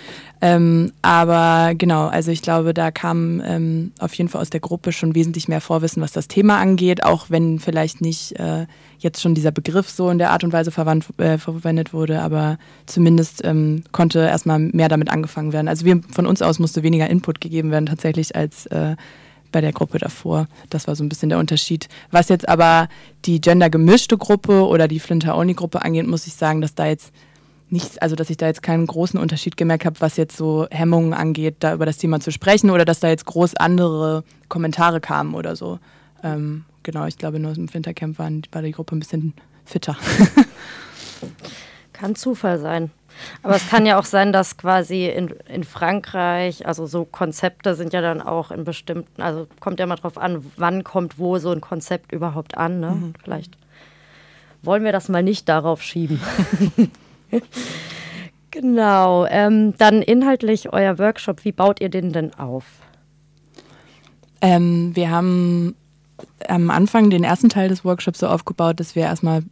Ähm, 0.41 0.93
aber 1.01 1.75
genau, 1.75 2.09
also 2.09 2.31
ich 2.31 2.43
glaube, 2.43 2.75
da 2.75 2.91
kam 2.91 3.41
ähm, 3.47 3.93
auf 3.99 4.13
jeden 4.15 4.29
Fall 4.29 4.43
aus 4.43 4.51
der 4.51 4.61
Gruppe 4.61 4.93
schon 4.93 5.15
wesentlich 5.15 5.49
mehr 5.49 5.61
Vorwissen, 5.61 6.03
was 6.03 6.13
das 6.13 6.29
Thema 6.29 6.59
angeht, 6.59 7.05
auch 7.05 7.31
wenn 7.31 7.59
vielleicht 7.59 8.01
nicht 8.01 8.39
äh, 8.39 8.67
jetzt 8.99 9.23
schon 9.23 9.35
dieser 9.35 9.53
Begriff 9.53 9.89
so 9.89 10.11
in 10.11 10.19
der 10.19 10.31
Art 10.31 10.45
und 10.45 10.53
Weise 10.53 10.71
verwandt, 10.71 11.07
äh, 11.19 11.39
verwendet 11.39 11.93
wurde, 11.93 12.21
aber 12.21 12.59
zumindest 12.87 13.45
ähm, 13.45 13.85
konnte 13.93 14.19
erstmal 14.21 14.59
mehr 14.59 14.89
damit 14.89 15.11
angefangen 15.11 15.53
werden. 15.53 15.69
Also 15.69 15.85
wir 15.85 16.01
von 16.11 16.27
uns 16.27 16.43
aus 16.43 16.59
musste 16.59 16.83
weniger 16.83 17.09
Input 17.09 17.41
gegeben 17.41 17.71
werden 17.71 17.87
tatsächlich 17.87 18.37
als 18.37 18.67
äh, 18.67 18.97
bei 19.55 19.61
der 19.61 19.73
Gruppe 19.73 20.01
davor. 20.01 20.49
Das 20.69 20.89
war 20.89 20.97
so 20.97 21.05
ein 21.05 21.09
bisschen 21.09 21.29
der 21.29 21.39
Unterschied. 21.39 21.89
Was 22.11 22.29
jetzt 22.29 22.49
aber 22.49 22.89
die 23.25 23.41
gendergemischte 23.41 24.19
Gruppe 24.19 24.67
oder 24.67 24.89
die 24.89 24.99
Flinter-Only-Gruppe 24.99 25.81
angeht, 25.81 26.09
muss 26.09 26.27
ich 26.27 26.35
sagen, 26.35 26.61
dass 26.61 26.75
da 26.75 26.87
jetzt 26.87 27.13
nicht, 27.71 28.03
also 28.03 28.17
dass 28.17 28.31
ich 28.31 28.37
da 28.37 28.47
jetzt 28.47 28.65
keinen 28.65 28.85
großen 28.85 29.19
Unterschied 29.19 29.57
gemerkt 29.57 29.85
habe, 29.85 30.01
was 30.01 30.17
jetzt 30.17 30.37
so 30.37 30.67
Hemmungen 30.73 31.15
angeht, 31.15 31.57
da 31.61 31.73
über 31.73 31.87
das 31.87 31.99
Thema 31.99 32.19
zu 32.19 32.33
sprechen 32.33 32.69
oder 32.71 32.85
dass 32.85 32.99
da 32.99 33.09
jetzt 33.09 33.27
groß 33.27 33.55
andere 33.55 34.25
Kommentare 34.49 35.01
kamen 35.01 35.35
oder 35.35 35.55
so. 35.55 35.79
Ähm, 36.25 36.65
genau, 36.83 37.07
ich 37.07 37.17
glaube, 37.17 37.39
nur 37.39 37.57
im 37.57 37.73
Wintercamp 37.73 38.19
war 38.19 38.63
die 38.63 38.73
Gruppe 38.73 38.97
ein 38.97 39.01
bisschen 39.01 39.35
fitter. 39.65 39.97
Kann 41.93 42.17
Zufall 42.17 42.59
sein. 42.59 42.91
Aber 43.43 43.57
es 43.57 43.69
kann 43.69 43.87
ja 43.87 43.99
auch 43.99 44.05
sein, 44.05 44.33
dass 44.33 44.57
quasi 44.57 45.07
in, 45.07 45.29
in 45.49 45.65
Frankreich, 45.65 46.67
also 46.67 46.87
so 46.87 47.05
Konzepte 47.05 47.75
sind 47.75 47.93
ja 47.93 48.01
dann 48.01 48.21
auch 48.21 48.51
in 48.51 48.65
bestimmten, 48.65 49.21
also 49.21 49.47
kommt 49.61 49.81
ja 49.81 49.87
mal 49.87 49.97
drauf 49.97 50.19
an, 50.19 50.45
wann 50.57 50.85
kommt 50.85 51.19
wo 51.19 51.39
so 51.39 51.51
ein 51.51 51.61
Konzept 51.61 52.13
überhaupt 52.13 52.57
an. 52.57 52.81
Ne? 52.81 52.91
Mhm. 52.91 53.15
Vielleicht 53.23 53.57
wollen 54.63 54.85
wir 54.85 54.93
das 54.93 55.09
mal 55.09 55.23
nicht 55.23 55.49
darauf 55.49 55.83
schieben. 55.83 56.21
genau. 58.51 59.27
Ähm, 59.27 59.75
dann 59.79 60.03
inhaltlich 60.03 60.73
euer 60.73 60.99
Workshop, 60.99 61.45
wie 61.45 61.53
baut 61.53 61.81
ihr 61.81 61.91
den 61.91 62.13
denn 62.13 62.35
auf? 62.35 62.65
Ähm, 64.41 64.95
wir 64.95 65.11
haben 65.11 65.75
am 66.49 66.71
Anfang 66.71 67.11
den 67.11 67.25
ersten 67.25 67.49
Teil 67.49 67.69
des 67.69 67.85
Workshops 67.85 68.19
so 68.19 68.27
aufgebaut, 68.27 68.81
dass 68.81 68.95
wir 68.95 69.05
erstmal 69.05 69.43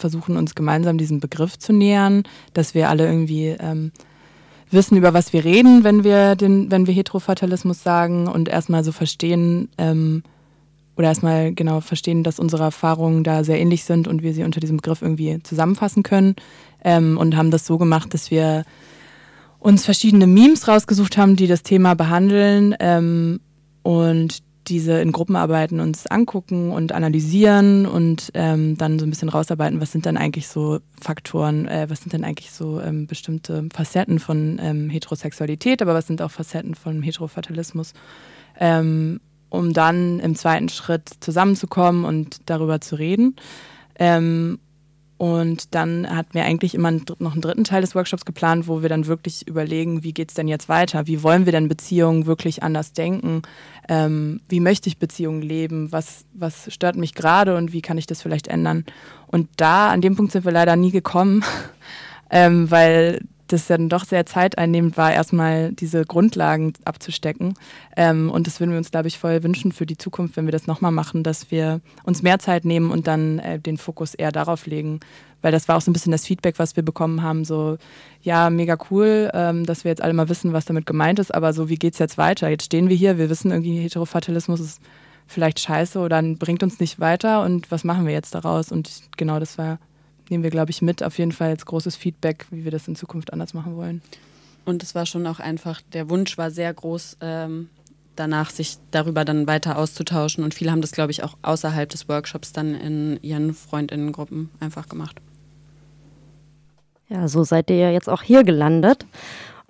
versuchen, 0.00 0.36
uns 0.36 0.54
gemeinsam 0.54 0.98
diesem 0.98 1.20
Begriff 1.20 1.58
zu 1.58 1.72
nähern, 1.72 2.24
dass 2.54 2.74
wir 2.74 2.88
alle 2.88 3.06
irgendwie 3.06 3.56
ähm, 3.58 3.92
wissen, 4.70 4.96
über 4.96 5.14
was 5.14 5.32
wir 5.32 5.44
reden, 5.44 5.84
wenn 5.84 6.04
wir, 6.04 6.36
den, 6.36 6.70
wenn 6.70 6.86
wir 6.86 6.94
Heterofatalismus 6.94 7.82
sagen 7.82 8.26
und 8.26 8.48
erstmal 8.48 8.84
so 8.84 8.92
verstehen, 8.92 9.68
ähm, 9.78 10.22
oder 10.96 11.08
erstmal 11.08 11.54
genau 11.54 11.80
verstehen, 11.80 12.22
dass 12.24 12.38
unsere 12.38 12.64
Erfahrungen 12.64 13.24
da 13.24 13.42
sehr 13.42 13.58
ähnlich 13.58 13.84
sind 13.84 14.06
und 14.06 14.22
wir 14.22 14.34
sie 14.34 14.44
unter 14.44 14.60
diesem 14.60 14.76
Begriff 14.76 15.00
irgendwie 15.00 15.42
zusammenfassen 15.42 16.02
können. 16.02 16.36
Ähm, 16.84 17.16
und 17.16 17.36
haben 17.36 17.50
das 17.50 17.66
so 17.66 17.78
gemacht, 17.78 18.12
dass 18.12 18.30
wir 18.30 18.64
uns 19.58 19.84
verschiedene 19.84 20.26
Memes 20.26 20.68
rausgesucht 20.68 21.16
haben, 21.16 21.36
die 21.36 21.46
das 21.46 21.62
Thema 21.62 21.94
behandeln 21.94 22.74
ähm, 22.80 23.40
und 23.82 24.42
diese 24.70 25.00
in 25.00 25.12
Gruppenarbeiten 25.12 25.80
uns 25.80 26.06
angucken 26.06 26.70
und 26.70 26.92
analysieren 26.92 27.84
und 27.86 28.30
ähm, 28.34 28.78
dann 28.78 28.98
so 28.98 29.04
ein 29.04 29.10
bisschen 29.10 29.28
rausarbeiten, 29.28 29.80
was 29.80 29.92
sind 29.92 30.06
dann 30.06 30.16
eigentlich 30.16 30.48
so 30.48 30.78
Faktoren, 31.00 31.66
äh, 31.66 31.86
was 31.90 32.00
sind 32.00 32.12
denn 32.12 32.24
eigentlich 32.24 32.52
so 32.52 32.80
ähm, 32.80 33.06
bestimmte 33.06 33.68
Facetten 33.74 34.20
von 34.20 34.58
ähm, 34.62 34.88
Heterosexualität, 34.88 35.82
aber 35.82 35.92
was 35.92 36.06
sind 36.06 36.22
auch 36.22 36.30
Facetten 36.30 36.74
von 36.76 37.02
Heterofatalismus, 37.02 37.92
ähm, 38.58 39.20
um 39.48 39.72
dann 39.72 40.20
im 40.20 40.36
zweiten 40.36 40.68
Schritt 40.68 41.10
zusammenzukommen 41.18 42.04
und 42.04 42.38
darüber 42.46 42.80
zu 42.80 42.94
reden. 42.96 43.36
Ähm, 43.98 44.60
und 45.20 45.74
dann 45.74 46.08
hatten 46.08 46.32
wir 46.32 46.46
eigentlich 46.46 46.74
immer 46.74 46.90
noch 46.90 47.32
einen 47.32 47.42
dritten 47.42 47.64
Teil 47.64 47.82
des 47.82 47.94
Workshops 47.94 48.24
geplant, 48.24 48.68
wo 48.68 48.80
wir 48.80 48.88
dann 48.88 49.04
wirklich 49.06 49.46
überlegen, 49.46 50.02
wie 50.02 50.14
geht 50.14 50.30
es 50.30 50.34
denn 50.34 50.48
jetzt 50.48 50.70
weiter? 50.70 51.06
Wie 51.06 51.22
wollen 51.22 51.44
wir 51.44 51.52
denn 51.52 51.68
Beziehungen 51.68 52.24
wirklich 52.24 52.62
anders 52.62 52.94
denken? 52.94 53.42
Ähm, 53.86 54.40
wie 54.48 54.60
möchte 54.60 54.88
ich 54.88 54.96
Beziehungen 54.96 55.42
leben? 55.42 55.92
Was, 55.92 56.24
was 56.32 56.72
stört 56.72 56.96
mich 56.96 57.14
gerade 57.14 57.54
und 57.58 57.74
wie 57.74 57.82
kann 57.82 57.98
ich 57.98 58.06
das 58.06 58.22
vielleicht 58.22 58.48
ändern? 58.48 58.86
Und 59.26 59.50
da, 59.58 59.90
an 59.90 60.00
dem 60.00 60.16
Punkt 60.16 60.32
sind 60.32 60.46
wir 60.46 60.52
leider 60.52 60.74
nie 60.74 60.90
gekommen, 60.90 61.44
ähm, 62.30 62.70
weil 62.70 63.20
das 63.52 63.66
dann 63.66 63.88
doch 63.88 64.04
sehr 64.04 64.26
zeiteinnehmend 64.26 64.96
war, 64.96 65.12
erstmal 65.12 65.72
diese 65.72 66.04
Grundlagen 66.04 66.72
abzustecken. 66.84 67.54
Ähm, 67.96 68.30
und 68.30 68.46
das 68.46 68.60
würden 68.60 68.70
wir 68.70 68.78
uns, 68.78 68.90
glaube 68.90 69.08
ich, 69.08 69.18
voll 69.18 69.42
wünschen 69.42 69.72
für 69.72 69.86
die 69.86 69.98
Zukunft, 69.98 70.36
wenn 70.36 70.46
wir 70.46 70.52
das 70.52 70.66
nochmal 70.66 70.92
machen, 70.92 71.22
dass 71.22 71.50
wir 71.50 71.80
uns 72.04 72.22
mehr 72.22 72.38
Zeit 72.38 72.64
nehmen 72.64 72.90
und 72.90 73.06
dann 73.06 73.38
äh, 73.38 73.58
den 73.58 73.76
Fokus 73.76 74.14
eher 74.14 74.32
darauf 74.32 74.66
legen. 74.66 75.00
Weil 75.42 75.52
das 75.52 75.68
war 75.68 75.76
auch 75.76 75.80
so 75.80 75.90
ein 75.90 75.94
bisschen 75.94 76.12
das 76.12 76.26
Feedback, 76.26 76.58
was 76.58 76.76
wir 76.76 76.82
bekommen 76.82 77.22
haben, 77.22 77.44
so, 77.44 77.78
ja, 78.22 78.50
mega 78.50 78.76
cool, 78.90 79.30
ähm, 79.32 79.64
dass 79.64 79.84
wir 79.84 79.90
jetzt 79.90 80.02
alle 80.02 80.12
mal 80.12 80.28
wissen, 80.28 80.52
was 80.52 80.66
damit 80.66 80.86
gemeint 80.86 81.18
ist, 81.18 81.34
aber 81.34 81.52
so, 81.52 81.68
wie 81.68 81.76
geht 81.76 81.94
es 81.94 81.98
jetzt 81.98 82.18
weiter? 82.18 82.48
Jetzt 82.48 82.64
stehen 82.64 82.88
wir 82.88 82.96
hier, 82.96 83.16
wir 83.16 83.30
wissen 83.30 83.50
irgendwie, 83.50 83.78
Heterofatalismus 83.80 84.60
ist 84.60 84.80
vielleicht 85.26 85.60
scheiße 85.60 85.98
oder 85.98 86.22
bringt 86.22 86.62
uns 86.62 86.80
nicht 86.80 87.00
weiter 87.00 87.42
und 87.42 87.70
was 87.70 87.84
machen 87.84 88.06
wir 88.06 88.12
jetzt 88.12 88.34
daraus? 88.34 88.72
Und 88.72 88.90
genau 89.16 89.38
das 89.38 89.56
war 89.58 89.78
nehmen 90.30 90.42
wir, 90.42 90.50
glaube 90.50 90.70
ich, 90.70 90.82
mit. 90.82 91.02
Auf 91.02 91.18
jeden 91.18 91.32
Fall 91.32 91.50
als 91.50 91.66
großes 91.66 91.96
Feedback, 91.96 92.46
wie 92.50 92.64
wir 92.64 92.70
das 92.70 92.88
in 92.88 92.96
Zukunft 92.96 93.32
anders 93.32 93.54
machen 93.54 93.76
wollen. 93.76 94.02
Und 94.64 94.82
es 94.82 94.94
war 94.94 95.06
schon 95.06 95.26
auch 95.26 95.40
einfach, 95.40 95.80
der 95.92 96.10
Wunsch 96.10 96.38
war 96.38 96.50
sehr 96.50 96.72
groß, 96.72 97.16
ähm, 97.20 97.68
danach 98.16 98.50
sich 98.50 98.78
darüber 98.90 99.24
dann 99.24 99.46
weiter 99.46 99.78
auszutauschen. 99.78 100.44
Und 100.44 100.54
viele 100.54 100.70
haben 100.70 100.82
das, 100.82 100.92
glaube 100.92 101.12
ich, 101.12 101.22
auch 101.22 101.36
außerhalb 101.42 101.88
des 101.88 102.08
Workshops 102.08 102.52
dann 102.52 102.74
in 102.74 103.18
ihren 103.22 103.54
Freundinnengruppen 103.54 104.50
einfach 104.60 104.88
gemacht. 104.88 105.16
Ja, 107.08 107.26
so 107.26 107.42
seid 107.42 107.70
ihr 107.70 107.76
ja 107.76 107.90
jetzt 107.90 108.08
auch 108.08 108.22
hier 108.22 108.44
gelandet. 108.44 109.04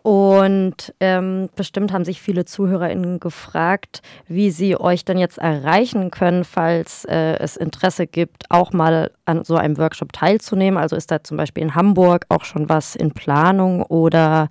Und 0.02 0.94
ähm, 1.00 1.50
bestimmt 1.56 1.92
haben 1.92 2.04
sich 2.04 2.20
viele 2.20 2.46
ZuhörerInnen 2.46 3.20
gefragt, 3.20 4.00
wie 4.28 4.50
sie 4.50 4.78
euch 4.80 5.04
dann 5.04 5.18
jetzt 5.18 5.38
erreichen 5.38 6.10
können, 6.10 6.44
falls 6.44 7.04
äh, 7.04 7.36
es 7.38 7.56
Interesse 7.56 8.06
gibt, 8.06 8.44
auch 8.50 8.72
mal 8.72 9.10
an 9.26 9.44
so 9.44 9.56
einem 9.56 9.76
Workshop 9.76 10.12
teilzunehmen. 10.12 10.78
Also 10.78 10.96
ist 10.96 11.10
da 11.10 11.22
zum 11.22 11.36
Beispiel 11.36 11.62
in 11.62 11.74
Hamburg 11.74 12.24
auch 12.30 12.44
schon 12.44 12.68
was 12.68 12.96
in 12.96 13.12
Planung 13.12 13.82
oder 13.82 14.48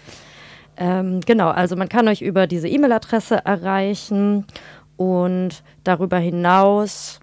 Ähm, 0.82 1.20
genau, 1.22 1.50
also 1.52 1.76
man 1.76 1.90
kann 1.90 2.08
euch 2.08 2.24
über 2.24 2.48
diese 2.48 2.68
E-Mail-Adresse 2.68 3.46
erreichen 3.46 4.48
und 4.98 5.62
darüber 5.84 6.18
hinaus 6.18 7.20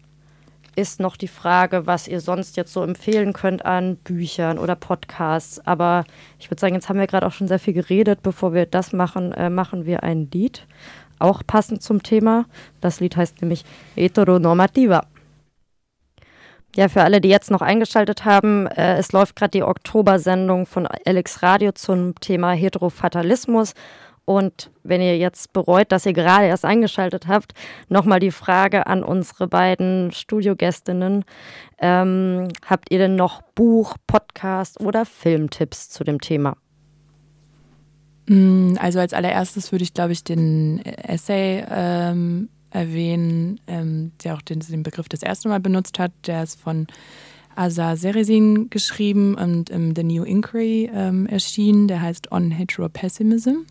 ist 0.76 1.00
noch 1.00 1.16
die 1.16 1.26
Frage, 1.26 1.84
was 1.84 2.06
ihr 2.06 2.20
sonst 2.20 2.56
jetzt 2.56 2.72
so 2.72 2.84
empfehlen 2.84 3.32
könnt 3.32 3.64
an 3.64 3.96
Büchern 3.96 4.60
oder 4.60 4.76
Podcasts. 4.76 5.58
Aber 5.66 6.04
ich 6.38 6.48
würde 6.48 6.60
sagen, 6.60 6.76
jetzt 6.76 6.88
haben 6.88 7.00
wir 7.00 7.08
gerade 7.08 7.26
auch 7.26 7.32
schon 7.32 7.48
sehr 7.48 7.58
viel 7.58 7.74
geredet. 7.74 8.22
Bevor 8.22 8.54
wir 8.54 8.64
das 8.64 8.92
machen, 8.92 9.32
äh, 9.32 9.50
machen 9.50 9.86
wir 9.86 10.04
ein 10.04 10.28
Lied, 10.32 10.64
auch 11.18 11.42
passend 11.44 11.82
zum 11.82 12.04
Thema. 12.04 12.44
Das 12.80 13.00
Lied 13.00 13.16
heißt 13.16 13.42
nämlich 13.42 13.64
Heteronormativa. 13.96 15.04
Ja, 16.76 16.88
für 16.88 17.02
alle, 17.02 17.20
die 17.20 17.28
jetzt 17.28 17.50
noch 17.50 17.62
eingeschaltet 17.62 18.24
haben, 18.24 18.66
äh, 18.66 18.96
es 18.98 19.12
läuft 19.12 19.36
gerade 19.36 19.50
die 19.50 19.62
Oktobersendung 19.62 20.66
von 20.66 20.86
Alex 20.86 21.42
Radio 21.42 21.72
zum 21.72 22.14
Thema 22.20 22.52
Heterofatalismus. 22.52 23.74
Und 24.28 24.70
wenn 24.82 25.00
ihr 25.00 25.16
jetzt 25.16 25.54
bereut, 25.54 25.90
dass 25.90 26.04
ihr 26.04 26.12
gerade 26.12 26.46
erst 26.46 26.66
eingeschaltet 26.66 27.26
habt, 27.28 27.54
nochmal 27.88 28.20
die 28.20 28.30
Frage 28.30 28.86
an 28.86 29.02
unsere 29.02 29.48
beiden 29.48 30.12
Studiogästinnen. 30.12 31.24
Ähm, 31.78 32.48
habt 32.66 32.90
ihr 32.90 32.98
denn 32.98 33.16
noch 33.16 33.40
Buch, 33.54 33.96
Podcast 34.06 34.80
oder 34.82 35.06
Filmtipps 35.06 35.88
zu 35.88 36.04
dem 36.04 36.20
Thema? 36.20 36.58
Mm, 38.26 38.74
also 38.78 39.00
als 39.00 39.14
allererstes 39.14 39.72
würde 39.72 39.84
ich, 39.84 39.94
glaube 39.94 40.12
ich, 40.12 40.24
den 40.24 40.84
Essay 40.84 41.64
ähm, 41.70 42.50
erwähnen, 42.70 43.60
ähm, 43.66 44.12
der 44.22 44.34
auch 44.34 44.42
den, 44.42 44.60
den, 44.60 44.82
Begriff 44.82 45.08
das 45.08 45.22
erste 45.22 45.48
Mal 45.48 45.60
benutzt 45.60 45.98
hat. 45.98 46.12
Der 46.26 46.42
ist 46.42 46.60
von 46.60 46.86
Asa 47.56 47.96
Seresin 47.96 48.70
geschrieben 48.70 49.34
und 49.34 49.70
im 49.70 49.94
The 49.94 50.04
New 50.04 50.24
Inquiry 50.24 50.90
ähm, 50.92 51.26
erschienen. 51.26 51.88
Der 51.88 52.00
heißt 52.00 52.30
On 52.30 52.50
Heteropessimism. 52.50 53.64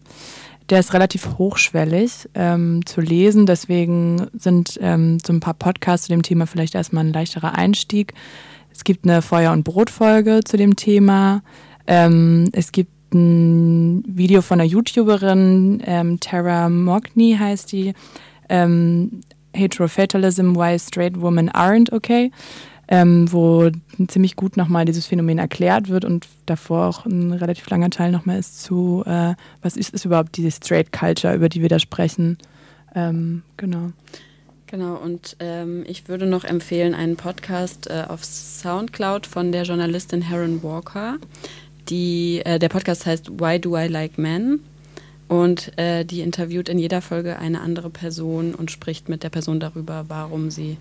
Der 0.69 0.79
ist 0.79 0.93
relativ 0.93 1.37
hochschwellig 1.37 2.27
ähm, 2.33 2.85
zu 2.85 2.99
lesen, 2.99 3.45
deswegen 3.45 4.27
sind 4.33 4.77
ähm, 4.81 5.17
so 5.25 5.31
ein 5.31 5.39
paar 5.39 5.53
Podcasts 5.53 6.07
zu 6.07 6.13
dem 6.13 6.23
Thema 6.23 6.45
vielleicht 6.45 6.75
erstmal 6.75 7.05
ein 7.05 7.13
leichterer 7.13 7.55
Einstieg. 7.55 8.13
Es 8.73 8.83
gibt 8.83 9.05
eine 9.05 9.21
Feuer- 9.21 9.53
und 9.53 9.63
Brotfolge 9.63 10.41
zu 10.43 10.57
dem 10.57 10.75
Thema. 10.75 11.41
Ähm, 11.87 12.49
es 12.51 12.73
gibt 12.73 12.91
ein 13.13 14.03
Video 14.05 14.41
von 14.41 14.59
einer 14.59 14.69
YouTuberin, 14.69 15.81
ähm, 15.85 16.19
Tara 16.19 16.67
Mockney 16.67 17.37
heißt 17.39 17.71
die, 17.71 17.93
ähm, 18.49 19.21
Heterofatalism, 19.53 20.55
Why 20.55 20.77
Straight 20.79 21.19
Women 21.19 21.49
Aren't 21.49 21.91
Okay, 21.91 22.31
ähm, 22.87 23.31
wo 23.31 23.69
ziemlich 24.07 24.35
gut 24.35 24.55
nochmal 24.55 24.85
dieses 24.85 25.07
Phänomen 25.07 25.39
erklärt 25.39 25.89
wird 25.89 26.05
und 26.05 26.27
davor 26.45 26.87
auch 26.87 27.05
ein 27.05 27.33
relativ 27.33 27.69
langer 27.69 27.89
Teil 27.89 28.11
nochmal 28.11 28.39
ist 28.39 28.63
zu, 28.63 29.03
äh, 29.05 29.33
was 29.61 29.75
ist, 29.75 29.93
ist 29.93 30.05
überhaupt 30.05 30.37
diese 30.37 30.51
Straight 30.51 30.91
Culture, 30.91 31.33
über 31.35 31.49
die 31.49 31.61
wir 31.61 31.69
da 31.69 31.79
sprechen. 31.79 32.37
Ähm, 32.95 33.43
genau. 33.57 33.91
Genau, 34.67 34.95
und 34.95 35.37
ähm, 35.39 35.85
ich 35.87 36.09
würde 36.09 36.25
noch 36.25 36.43
empfehlen 36.43 36.93
einen 36.93 37.15
Podcast 37.15 37.89
äh, 37.89 38.03
auf 38.07 38.25
Soundcloud 38.25 39.25
von 39.25 39.53
der 39.53 39.63
Journalistin 39.63 40.21
Heron 40.21 40.61
Walker. 40.61 41.17
Die, 41.89 42.41
äh, 42.43 42.59
der 42.59 42.67
Podcast 42.67 43.05
heißt 43.05 43.39
Why 43.39 43.59
Do 43.59 43.77
I 43.77 43.87
Like 43.87 44.17
Men? 44.17 44.59
Und 45.27 45.77
äh, 45.77 46.05
die 46.05 46.21
interviewt 46.21 46.69
in 46.69 46.79
jeder 46.79 47.01
Folge 47.01 47.37
eine 47.37 47.59
andere 47.61 47.89
Person 47.89 48.55
und 48.55 48.71
spricht 48.71 49.09
mit 49.09 49.23
der 49.23 49.29
Person 49.29 49.59
darüber, 49.59 50.05
warum 50.07 50.51
sie 50.51 50.77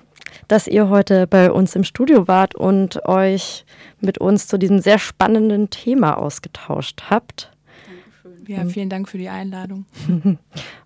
dass 0.48 0.66
ihr 0.66 0.88
heute 0.88 1.26
bei 1.26 1.52
uns 1.52 1.76
im 1.76 1.84
Studio 1.84 2.26
wart 2.28 2.54
und 2.54 3.06
euch 3.06 3.66
mit 4.00 4.16
uns 4.16 4.46
zu 4.46 4.56
diesem 4.58 4.80
sehr 4.80 4.98
spannenden 4.98 5.68
Thema 5.68 6.16
ausgetauscht 6.16 7.02
habt. 7.10 7.50
Ja, 8.50 8.64
vielen 8.64 8.88
Dank 8.88 9.08
für 9.08 9.18
die 9.18 9.28
Einladung. 9.28 9.86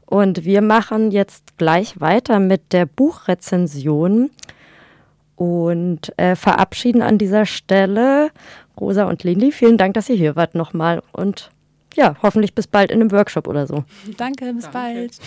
Und 0.06 0.44
wir 0.44 0.62
machen 0.62 1.10
jetzt 1.10 1.56
gleich 1.56 2.00
weiter 2.00 2.38
mit 2.40 2.72
der 2.72 2.86
Buchrezension 2.86 4.30
und 5.36 6.16
äh, 6.18 6.36
verabschieden 6.36 7.02
an 7.02 7.18
dieser 7.18 7.46
Stelle 7.46 8.30
Rosa 8.78 9.04
und 9.04 9.24
Lindy. 9.24 9.52
Vielen 9.52 9.78
Dank, 9.78 9.94
dass 9.94 10.08
ihr 10.08 10.16
hier 10.16 10.36
wart 10.36 10.54
nochmal 10.54 11.02
und 11.12 11.50
ja, 11.94 12.16
hoffentlich 12.22 12.54
bis 12.54 12.66
bald 12.66 12.90
in 12.90 13.00
einem 13.00 13.12
Workshop 13.12 13.46
oder 13.46 13.66
so. 13.66 13.84
Danke, 14.16 14.52
bis 14.52 14.64
Danke. 14.64 14.78
bald. 14.78 15.18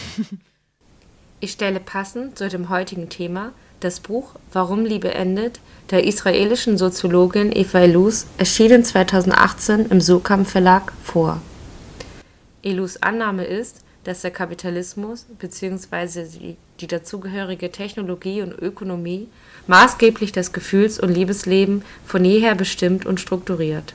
Ich 1.39 1.51
stelle 1.51 1.79
passend 1.79 2.35
zu 2.35 2.49
dem 2.49 2.69
heutigen 2.69 3.09
Thema 3.09 3.51
das 3.79 3.99
Buch 3.99 4.31
Warum 4.51 4.85
Liebe 4.85 5.13
endet 5.13 5.59
der 5.91 6.03
israelischen 6.03 6.79
Soziologin 6.79 7.51
Eva 7.55 7.79
Elus, 7.79 8.25
erschienen 8.39 8.83
2018 8.83 9.85
im 9.91 10.01
Sokam 10.01 10.45
Verlag, 10.45 10.91
vor. 11.03 11.39
Elus 12.63 13.01
Annahme 13.03 13.45
ist, 13.45 13.85
dass 14.07 14.21
der 14.21 14.31
Kapitalismus 14.31 15.25
bzw. 15.37 16.23
Die, 16.23 16.55
die 16.79 16.87
dazugehörige 16.87 17.69
Technologie 17.73 18.41
und 18.41 18.57
Ökonomie 18.57 19.27
maßgeblich 19.67 20.31
das 20.31 20.53
Gefühls- 20.53 20.97
und 20.97 21.13
Liebesleben 21.13 21.83
von 22.05 22.23
jeher 22.23 22.55
bestimmt 22.55 23.05
und 23.05 23.19
strukturiert. 23.19 23.93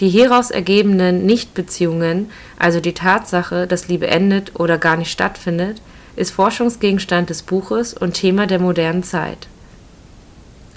Die 0.00 0.08
hieraus 0.08 0.50
ergebenden 0.50 1.26
Nichtbeziehungen, 1.26 2.30
also 2.58 2.80
die 2.80 2.94
Tatsache, 2.94 3.66
dass 3.66 3.88
Liebe 3.88 4.06
endet 4.06 4.58
oder 4.58 4.78
gar 4.78 4.96
nicht 4.96 5.10
stattfindet, 5.12 5.82
ist 6.16 6.30
Forschungsgegenstand 6.30 7.28
des 7.28 7.42
Buches 7.42 7.92
und 7.92 8.14
Thema 8.14 8.46
der 8.46 8.58
modernen 8.58 9.02
Zeit. 9.02 9.48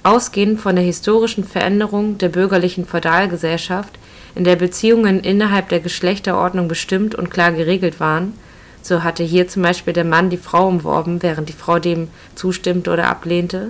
Ausgehend 0.03 0.59
von 0.59 0.75
der 0.75 0.83
historischen 0.83 1.45
Veränderung 1.45 2.17
der 2.17 2.27
bürgerlichen 2.27 2.85
Feudalgesellschaft 2.85 3.97
in 4.35 4.43
der 4.43 4.55
Beziehungen 4.55 5.19
innerhalb 5.21 5.69
der 5.69 5.79
Geschlechterordnung 5.79 6.67
bestimmt 6.67 7.15
und 7.15 7.29
klar 7.29 7.51
geregelt 7.51 7.99
waren, 7.99 8.33
so 8.81 9.03
hatte 9.03 9.23
hier 9.23 9.47
zum 9.47 9.61
Beispiel 9.61 9.93
der 9.93 10.05
Mann 10.05 10.29
die 10.29 10.37
Frau 10.37 10.67
umworben, 10.67 11.21
während 11.21 11.49
die 11.49 11.53
Frau 11.53 11.79
dem 11.79 12.07
zustimmte 12.35 12.91
oder 12.91 13.07
ablehnte, 13.07 13.69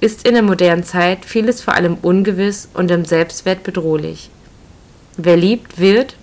ist 0.00 0.26
in 0.26 0.34
der 0.34 0.42
modernen 0.42 0.84
Zeit 0.84 1.24
vieles 1.24 1.60
vor 1.60 1.74
allem 1.74 1.96
ungewiss 2.02 2.68
und 2.74 2.90
im 2.90 3.04
Selbstwert 3.04 3.64
bedrohlich. 3.64 4.30
Wer 5.16 5.36
liebt, 5.36 5.80
wird, 5.80 6.14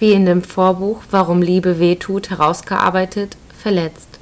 wie 0.00 0.12
in 0.12 0.26
dem 0.26 0.42
Vorbuch 0.42 1.02
Warum 1.10 1.42
Liebe 1.42 1.78
wehtut 1.78 2.30
herausgearbeitet, 2.30 3.36
verletzt. 3.56 4.18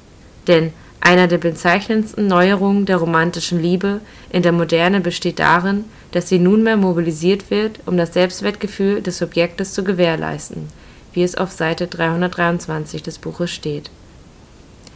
Denn 0.47 0.73
Einer 1.01 1.27
der 1.27 1.37
bezeichnendsten 1.37 2.27
Neuerungen 2.27 2.85
der 2.85 2.97
romantischen 2.97 3.61
Liebe 3.61 4.01
in 4.31 4.43
der 4.43 4.51
Moderne 4.51 4.99
besteht 4.99 5.39
darin, 5.39 5.85
dass 6.11 6.29
sie 6.29 6.39
nunmehr 6.39 6.77
mobilisiert 6.77 7.51
wird, 7.51 7.79
um 7.85 7.97
das 7.97 8.13
Selbstwertgefühl 8.13 9.01
des 9.01 9.17
Subjektes 9.17 9.73
zu 9.73 9.83
gewährleisten, 9.83 10.67
wie 11.13 11.23
es 11.23 11.35
auf 11.35 11.51
Seite 11.51 11.87
323 11.87 13.03
des 13.03 13.17
Buches 13.17 13.51
steht. 13.51 13.91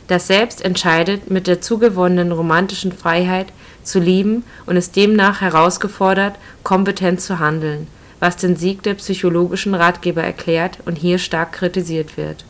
Das 0.08 0.28
Selbst 0.28 0.64
entscheidet 0.64 1.32
mit 1.32 1.48
der 1.48 1.62
zugewonnenen 1.62 2.32
romantischen 2.32 2.92
Freiheit 2.92 3.48
zu 3.84 4.00
lieben 4.00 4.44
und 4.66 4.76
ist 4.76 4.96
demnach 4.96 5.42
herausgefordert, 5.42 6.36
kompetent 6.64 7.22
zu 7.22 7.40
handeln, 7.40 7.88
was 8.20 8.38
den 8.38 8.56
Sieg 8.56 8.84
der 8.84 8.96
psychologischen 8.96 9.76
Ratgeber 9.76 10.24
erklärt 10.24 10.80
und 10.86 10.98
hier 10.98 11.20
stark 11.20 11.54
kritisiert 11.54 12.18
wird 12.18 12.44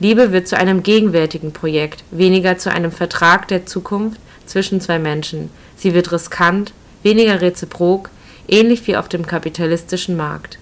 Liebe 0.00 0.30
wird 0.30 0.46
zu 0.46 0.56
einem 0.56 0.84
gegenwärtigen 0.84 1.52
Projekt, 1.52 2.04
weniger 2.12 2.56
zu 2.56 2.70
einem 2.70 2.92
Vertrag 2.92 3.48
der 3.48 3.66
Zukunft 3.66 4.20
zwischen 4.46 4.80
zwei 4.80 4.98
Menschen. 4.98 5.50
Sie 5.76 5.92
wird 5.92 6.12
riskant, 6.12 6.72
weniger 7.02 7.40
reziprok, 7.40 8.10
ähnlich 8.48 8.86
wie 8.86 8.96
auf 8.96 9.08
dem 9.08 9.26
kapitalistischen 9.26 10.16
Markt. 10.16 10.58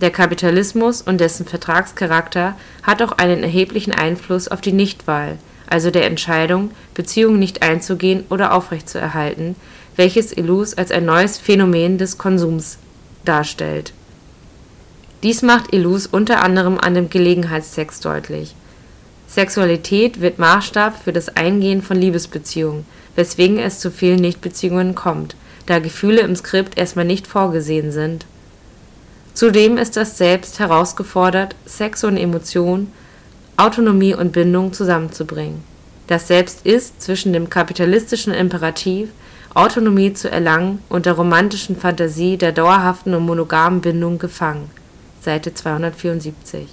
Der 0.00 0.10
Kapitalismus 0.10 1.00
und 1.02 1.20
dessen 1.20 1.46
Vertragscharakter 1.46 2.54
hat 2.82 3.02
auch 3.02 3.12
einen 3.12 3.42
erheblichen 3.42 3.92
Einfluss 3.92 4.48
auf 4.48 4.60
die 4.60 4.72
Nichtwahl, 4.72 5.38
also 5.68 5.90
der 5.90 6.06
Entscheidung, 6.06 6.70
Beziehungen 6.94 7.38
nicht 7.38 7.62
einzugehen 7.62 8.24
oder 8.28 8.52
aufrechtzuerhalten, 8.52 9.56
welches 9.96 10.36
Illus 10.36 10.74
als 10.74 10.90
ein 10.90 11.06
neues 11.06 11.38
Phänomen 11.38 11.96
des 11.98 12.18
Konsums 12.18 12.78
darstellt 13.24 13.92
dies 15.22 15.42
macht 15.42 15.72
Illus 15.72 16.06
unter 16.06 16.42
anderem 16.42 16.78
an 16.78 16.94
dem 16.94 17.08
Gelegenheitssex 17.08 18.00
deutlich. 18.00 18.54
Sexualität 19.26 20.20
wird 20.20 20.38
Maßstab 20.38 21.02
für 21.02 21.12
das 21.12 21.30
Eingehen 21.30 21.82
von 21.82 21.96
Liebesbeziehungen, 21.96 22.84
weswegen 23.16 23.58
es 23.58 23.80
zu 23.80 23.90
vielen 23.90 24.20
Nichtbeziehungen 24.20 24.94
kommt, 24.94 25.34
da 25.66 25.78
Gefühle 25.78 26.20
im 26.20 26.36
Skript 26.36 26.78
erstmal 26.78 27.04
nicht 27.04 27.26
vorgesehen 27.26 27.92
sind. 27.92 28.26
Zudem 29.34 29.76
ist 29.76 29.96
das 29.96 30.16
Selbst 30.16 30.58
herausgefordert, 30.58 31.54
Sex 31.66 32.04
und 32.04 32.16
Emotion, 32.16 32.90
Autonomie 33.56 34.14
und 34.14 34.32
Bindung 34.32 34.72
zusammenzubringen. 34.72 35.62
Das 36.06 36.28
Selbst 36.28 36.64
ist 36.64 37.02
zwischen 37.02 37.32
dem 37.32 37.50
kapitalistischen 37.50 38.32
Imperativ, 38.32 39.10
Autonomie 39.54 40.12
zu 40.12 40.30
erlangen, 40.30 40.82
und 40.88 41.06
der 41.06 41.14
romantischen 41.14 41.76
Fantasie 41.76 42.36
der 42.36 42.52
dauerhaften 42.52 43.14
und 43.14 43.26
monogamen 43.26 43.80
Bindung 43.80 44.18
gefangen 44.18 44.70
Seite 45.26 45.52
274. 45.52 46.68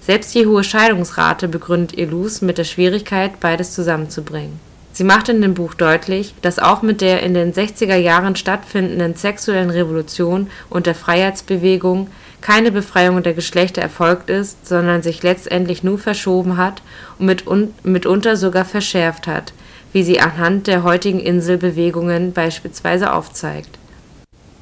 Selbst 0.00 0.34
die 0.34 0.46
hohe 0.46 0.64
Scheidungsrate 0.64 1.48
begründet 1.48 1.98
Elus 1.98 2.40
mit 2.40 2.56
der 2.56 2.64
Schwierigkeit, 2.64 3.40
beides 3.40 3.74
zusammenzubringen. 3.74 4.58
Sie 4.98 5.04
macht 5.04 5.28
in 5.28 5.40
dem 5.40 5.54
Buch 5.54 5.74
deutlich, 5.74 6.34
dass 6.42 6.58
auch 6.58 6.82
mit 6.82 7.00
der 7.00 7.22
in 7.22 7.32
den 7.32 7.52
60er 7.52 7.94
Jahren 7.94 8.34
stattfindenden 8.34 9.14
sexuellen 9.14 9.70
Revolution 9.70 10.50
und 10.70 10.86
der 10.86 10.96
Freiheitsbewegung 10.96 12.08
keine 12.40 12.72
Befreiung 12.72 13.22
der 13.22 13.34
Geschlechter 13.34 13.80
erfolgt 13.80 14.28
ist, 14.28 14.66
sondern 14.66 15.04
sich 15.04 15.22
letztendlich 15.22 15.84
nur 15.84 16.00
verschoben 16.00 16.56
hat 16.56 16.82
und 17.20 17.84
mitunter 17.84 18.36
sogar 18.36 18.64
verschärft 18.64 19.28
hat, 19.28 19.52
wie 19.92 20.02
sie 20.02 20.18
anhand 20.18 20.66
der 20.66 20.82
heutigen 20.82 21.20
Inselbewegungen 21.20 22.32
beispielsweise 22.32 23.12
aufzeigt. 23.12 23.78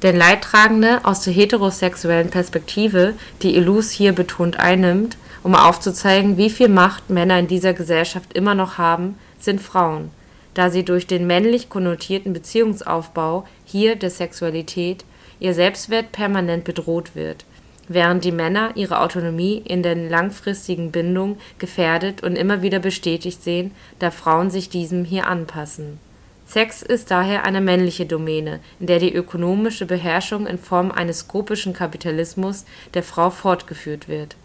Denn 0.03 0.15
Leidtragende 0.15 0.99
aus 1.01 1.21
der 1.21 1.33
heterosexuellen 1.33 2.29
Perspektive, 2.29 3.15
die 3.41 3.55
Illus 3.55 3.89
hier 3.89 4.13
betont 4.13 4.59
einnimmt, 4.59 5.17
um 5.41 5.55
aufzuzeigen, 5.55 6.37
wie 6.37 6.51
viel 6.51 6.69
Macht 6.69 7.09
Männer 7.09 7.39
in 7.39 7.47
dieser 7.47 7.73
Gesellschaft 7.73 8.33
immer 8.33 8.53
noch 8.53 8.77
haben, 8.77 9.15
sind 9.39 9.61
Frauen, 9.61 10.11
da 10.57 10.71
sie 10.71 10.83
durch 10.83 11.05
den 11.05 11.27
männlich 11.27 11.69
konnotierten 11.69 12.33
Beziehungsaufbau 12.33 13.45
hier 13.63 13.95
der 13.95 14.09
Sexualität 14.09 15.05
ihr 15.39 15.53
Selbstwert 15.53 16.11
permanent 16.11 16.63
bedroht 16.63 17.15
wird, 17.15 17.45
während 17.87 18.23
die 18.23 18.31
Männer 18.31 18.71
ihre 18.73 19.01
Autonomie 19.01 19.61
in 19.63 19.83
der 19.83 19.95
langfristigen 19.95 20.91
Bindung 20.91 21.37
gefährdet 21.59 22.23
und 22.23 22.35
immer 22.35 22.63
wieder 22.63 22.79
bestätigt 22.79 23.43
sehen, 23.43 23.71
da 23.99 24.09
Frauen 24.09 24.49
sich 24.49 24.69
diesem 24.69 25.05
hier 25.05 25.27
anpassen 25.27 25.99
Sex 26.47 26.81
ist 26.81 27.11
daher 27.11 27.43
eine 27.43 27.59
männliche 27.59 28.05
Domäne, 28.05 28.61
in 28.79 28.87
der 28.87 28.99
die 28.99 29.13
ökonomische 29.13 29.85
Beherrschung 29.85 30.47
in 30.47 30.57
Form 30.57 30.91
eines 30.91 31.19
skopischen 31.19 31.73
Kapitalismus 31.73 32.63
der 32.93 33.03
Frau 33.03 33.29
fortgeführt 33.29 34.07
wird. 34.07 34.37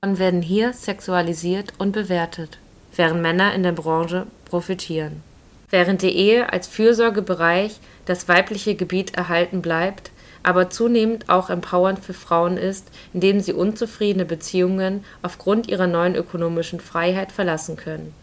Frauen 0.00 0.20
werden 0.20 0.40
hier 0.40 0.72
sexualisiert 0.72 1.72
und 1.78 1.90
bewertet, 1.90 2.60
während 2.94 3.20
Männer 3.22 3.54
in 3.54 3.64
der 3.64 3.72
Branche 3.72 4.28
profitieren. 4.44 5.27
Während 5.70 6.02
die 6.02 6.16
Ehe 6.16 6.52
als 6.52 6.66
Fürsorgebereich 6.66 7.78
das 8.06 8.26
weibliche 8.28 8.74
Gebiet 8.74 9.14
erhalten 9.14 9.60
bleibt, 9.60 10.10
aber 10.42 10.70
zunehmend 10.70 11.28
auch 11.28 11.50
empowernd 11.50 11.98
für 11.98 12.14
Frauen 12.14 12.56
ist, 12.56 12.88
indem 13.12 13.40
sie 13.40 13.52
unzufriedene 13.52 14.24
Beziehungen 14.24 15.04
aufgrund 15.20 15.68
ihrer 15.68 15.86
neuen 15.86 16.14
ökonomischen 16.14 16.80
Freiheit 16.80 17.32
verlassen 17.32 17.76
können. 17.76 18.14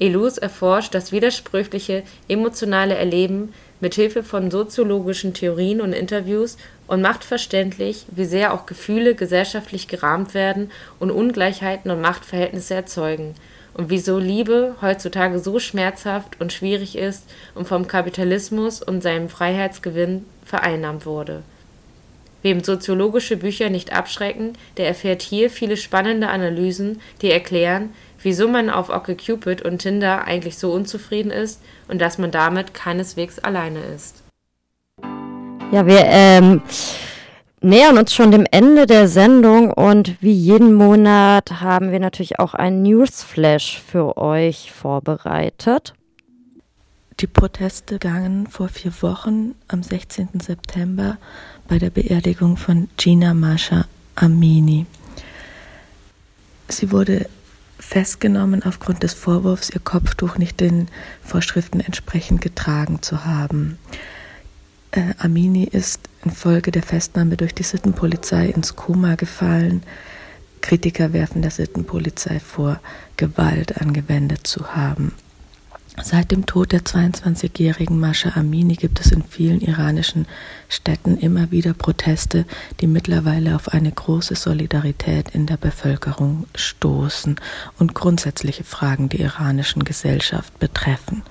Elus 0.00 0.38
erforscht 0.38 0.94
das 0.94 1.12
widersprüchliche 1.12 2.02
emotionale 2.26 2.94
Erleben 2.94 3.52
mit 3.80 3.94
Hilfe 3.94 4.22
von 4.22 4.50
soziologischen 4.50 5.34
Theorien 5.34 5.80
und 5.80 5.92
Interviews 5.92 6.56
und 6.86 7.02
macht 7.02 7.22
verständlich, 7.22 8.06
wie 8.10 8.24
sehr 8.24 8.54
auch 8.54 8.64
Gefühle 8.66 9.14
gesellschaftlich 9.14 9.88
gerahmt 9.88 10.34
werden 10.34 10.70
und 10.98 11.10
Ungleichheiten 11.10 11.90
und 11.90 12.00
Machtverhältnisse 12.00 12.74
erzeugen 12.74 13.34
und 13.74 13.90
wieso 13.90 14.18
Liebe 14.18 14.76
heutzutage 14.82 15.38
so 15.38 15.58
schmerzhaft 15.58 16.40
und 16.40 16.52
schwierig 16.52 16.96
ist 16.96 17.24
und 17.54 17.66
vom 17.66 17.86
Kapitalismus 17.86 18.82
und 18.82 19.02
seinem 19.02 19.28
Freiheitsgewinn 19.28 20.24
vereinnahmt 20.44 21.06
wurde. 21.06 21.42
Wem 22.42 22.64
soziologische 22.64 23.36
Bücher 23.36 23.70
nicht 23.70 23.92
abschrecken, 23.92 24.54
der 24.76 24.88
erfährt 24.88 25.22
hier 25.22 25.48
viele 25.48 25.76
spannende 25.76 26.28
Analysen, 26.28 27.00
die 27.22 27.30
erklären, 27.30 27.90
wieso 28.20 28.48
man 28.48 28.68
auf 28.68 28.88
OkCupid 28.88 29.62
und 29.62 29.78
Tinder 29.78 30.24
eigentlich 30.24 30.58
so 30.58 30.72
unzufrieden 30.72 31.30
ist 31.30 31.60
und 31.88 32.00
dass 32.00 32.18
man 32.18 32.30
damit 32.30 32.74
keineswegs 32.74 33.38
alleine 33.38 33.80
ist. 33.94 34.22
Ja, 35.70 35.86
wir 35.86 36.04
ähm, 36.04 36.62
nähern 37.62 37.98
uns 37.98 38.14
schon 38.14 38.30
dem 38.30 38.46
Ende 38.50 38.86
der 38.86 39.08
Sendung 39.08 39.70
und 39.70 40.20
wie 40.20 40.32
jeden 40.32 40.74
Monat 40.74 41.60
haben 41.60 41.92
wir 41.92 42.00
natürlich 42.00 42.38
auch 42.38 42.54
ein 42.54 42.82
Newsflash 42.82 43.80
für 43.80 44.16
euch 44.16 44.72
vorbereitet. 44.72 45.94
Die 47.20 47.26
Proteste 47.26 47.98
gangen 47.98 48.46
vor 48.46 48.68
vier 48.68 48.92
Wochen 49.02 49.54
am 49.68 49.82
16. 49.82 50.40
September 50.40 51.18
bei 51.68 51.78
der 51.78 51.90
Beerdigung 51.90 52.56
von 52.56 52.88
Gina 52.96 53.34
Masha 53.34 53.86
Amini. 54.16 54.86
Sie 56.68 56.90
wurde 56.90 57.26
festgenommen 57.78 58.62
aufgrund 58.62 59.02
des 59.02 59.12
Vorwurfs, 59.12 59.70
ihr 59.70 59.80
Kopftuch 59.80 60.38
nicht 60.38 60.60
den 60.60 60.88
Vorschriften 61.22 61.80
entsprechend 61.80 62.40
getragen 62.40 63.02
zu 63.02 63.24
haben. 63.24 63.78
Äh, 64.92 65.14
Amini 65.18 65.64
ist 65.64 66.00
infolge 66.22 66.70
der 66.70 66.82
Festnahme 66.82 67.36
durch 67.36 67.54
die 67.54 67.62
Sittenpolizei 67.62 68.46
ins 68.46 68.76
Koma 68.76 69.14
gefallen. 69.14 69.82
Kritiker 70.60 71.12
werfen 71.12 71.42
der 71.42 71.50
Sittenpolizei 71.50 72.38
vor, 72.38 72.78
Gewalt 73.16 73.80
angewendet 73.80 74.46
zu 74.46 74.74
haben. 74.76 75.12
Seit 76.00 76.30
dem 76.30 76.46
Tod 76.46 76.72
der 76.72 76.80
22-jährigen 76.80 78.00
Mascha 78.00 78.32
Amini 78.34 78.76
gibt 78.76 79.00
es 79.00 79.12
in 79.12 79.22
vielen 79.22 79.60
iranischen 79.60 80.26
Städten 80.68 81.18
immer 81.18 81.50
wieder 81.50 81.74
Proteste, 81.74 82.46
die 82.80 82.86
mittlerweile 82.86 83.54
auf 83.56 83.68
eine 83.68 83.92
große 83.92 84.34
Solidarität 84.34 85.30
in 85.34 85.46
der 85.46 85.58
Bevölkerung 85.58 86.46
stoßen 86.54 87.36
und 87.78 87.94
grundsätzliche 87.94 88.64
Fragen 88.64 89.10
der 89.10 89.20
iranischen 89.20 89.84
Gesellschaft 89.84 90.58
betreffen. 90.58 91.22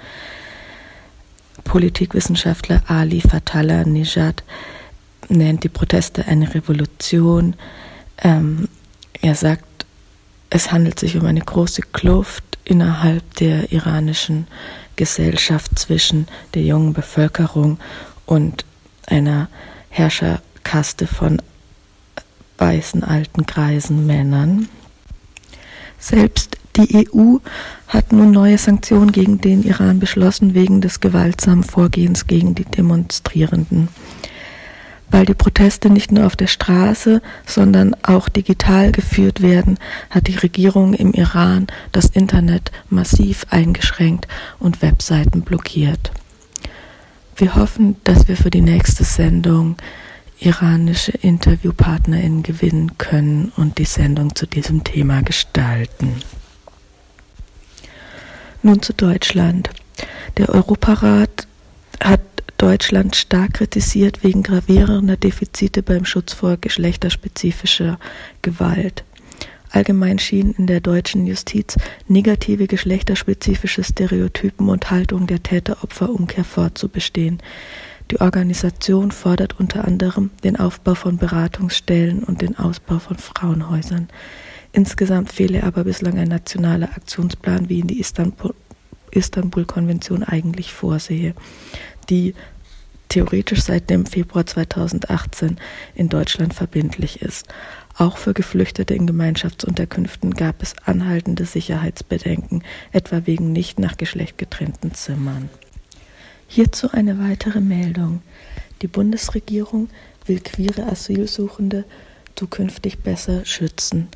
Politikwissenschaftler 1.64 2.84
Ali 2.88 3.22
Fatala 3.22 3.84
Nijad 3.84 4.44
nennt 5.30 5.64
die 5.64 5.70
Proteste 5.70 6.26
eine 6.26 6.54
Revolution. 6.54 7.56
Ähm, 8.18 8.68
er 9.22 9.36
sagt, 9.36 9.86
es 10.50 10.72
handelt 10.72 11.00
sich 11.00 11.16
um 11.18 11.26
eine 11.26 11.42
große 11.42 11.82
Kluft 11.94 12.44
innerhalb 12.66 13.36
der 13.36 13.72
iranischen 13.72 14.48
Gesellschaft 14.96 15.80
zwischen 15.80 16.28
der 16.54 16.64
jungen 16.64 16.94
Bevölkerung 16.94 17.80
und 18.26 18.66
einer 19.08 19.50
Herrscherkaste 19.90 21.08
von 21.08 21.42
weißen 22.58 23.04
alten 23.04 23.46
greisen 23.46 24.06
Männern. 24.06 24.70
Selbst 25.98 26.58
die 26.78 27.08
EU 27.16 27.38
hat 27.88 28.12
nun 28.12 28.32
neue 28.32 28.58
Sanktionen 28.58 29.12
gegen 29.12 29.42
den 29.42 29.64
Iran 29.64 30.00
beschlossen 30.00 30.54
wegen 30.54 30.82
des 30.82 31.00
gewaltsamen 31.00 31.64
Vorgehens 31.64 32.28
gegen 32.28 32.56
die 32.56 32.66
Demonstrierenden. 32.66 33.90
Weil 35.10 35.26
die 35.26 35.34
Proteste 35.34 35.90
nicht 35.90 36.14
nur 36.14 36.26
auf 36.26 36.38
der 36.38 36.48
Straße, 36.48 37.22
sondern 37.46 37.96
auch 38.04 38.30
digital 38.30 38.94
geführt 38.94 39.42
werden, 39.42 39.78
hat 40.10 40.28
die 40.28 40.38
Regierung 40.38 40.94
im 40.94 41.12
Iran 41.12 41.68
das 41.92 42.06
Internet 42.06 42.72
massiv 42.90 43.46
eingeschränkt 43.50 44.28
und 44.60 44.82
Webseiten 44.82 45.42
blockiert. 45.42 46.12
Wir 47.36 47.56
hoffen, 47.56 47.98
dass 48.06 48.30
wir 48.30 48.38
für 48.38 48.52
die 48.52 48.62
nächste 48.62 49.04
Sendung 49.04 49.76
iranische 50.40 51.12
InterviewpartnerInnen 51.12 52.44
gewinnen 52.44 52.98
können 52.98 53.52
und 53.58 53.78
die 53.78 53.86
Sendung 53.86 54.36
zu 54.36 54.48
diesem 54.48 54.84
Thema 54.84 55.22
gestalten. 55.24 56.16
Nun 58.64 58.82
zu 58.82 58.94
Deutschland. 58.94 59.70
Der 60.38 60.50
Europarat 60.50 61.48
hat 62.04 62.22
Deutschland 62.58 63.16
stark 63.16 63.56
kritisiert 63.56 64.24
wegen 64.24 64.44
gravierender 64.44 65.18
Defizite 65.18 65.82
beim 65.82 66.06
Schutz 66.06 66.34
vor 66.34 66.58
geschlechterspezifischer 66.58 68.00
Gewalt. 68.44 69.04
Allgemein 69.72 70.20
schienen 70.20 70.54
in 70.58 70.68
der 70.68 70.80
deutschen 70.80 71.26
Justiz 71.26 71.76
negative 72.08 72.68
geschlechterspezifische 72.68 73.84
Stereotypen 73.84 74.70
und 74.70 74.92
Haltungen 74.92 75.26
der 75.26 75.42
Täter-Opfer-Umkehr 75.42 76.44
fortzubestehen. 76.44 77.42
Die 78.12 78.22
Organisation 78.22 79.12
fordert 79.12 79.60
unter 79.60 79.86
anderem 79.86 80.30
den 80.44 80.58
Aufbau 80.58 80.94
von 80.94 81.18
Beratungsstellen 81.18 82.24
und 82.24 82.42
den 82.42 82.60
Ausbau 82.60 83.00
von 83.00 83.18
Frauenhäusern. 83.18 84.10
Insgesamt 84.74 85.32
fehle 85.32 85.64
aber 85.64 85.84
bislang 85.84 86.18
ein 86.18 86.30
nationaler 86.30 86.90
Aktionsplan, 86.90 87.70
wie 87.70 87.80
ihn 87.80 87.88
die 87.88 88.00
Istanbul-Konvention 88.00 90.24
eigentlich 90.24 90.74
vorsehe 90.74 91.36
die 92.12 92.36
theoretisch 93.10 93.62
seit 93.62 93.90
dem 93.90 94.06
Februar 94.06 94.46
2018 94.46 95.58
in 95.96 96.10
Deutschland 96.10 96.54
verbindlich 96.54 97.22
ist. 97.22 97.48
Auch 97.98 98.18
für 98.18 98.34
Geflüchtete 98.34 98.94
in 98.94 99.08
Gemeinschaftsunterkünften 99.08 100.34
gab 100.34 100.62
es 100.62 100.76
anhaltende 100.86 101.46
Sicherheitsbedenken, 101.46 102.64
etwa 102.92 103.26
wegen 103.26 103.52
nicht 103.52 103.80
nach 103.80 103.98
Geschlecht 103.98 104.38
getrennten 104.38 104.94
Zimmern. 104.94 105.50
Hierzu 106.48 106.92
eine 106.92 107.20
weitere 107.20 107.60
Meldung. 107.60 108.22
Die 108.82 108.88
Bundesregierung 108.88 109.90
will 110.26 110.40
queere 110.40 110.90
Asylsuchende 110.90 111.84
zukünftig 112.36 113.00
besser 113.00 113.46
schützen. 113.46 114.08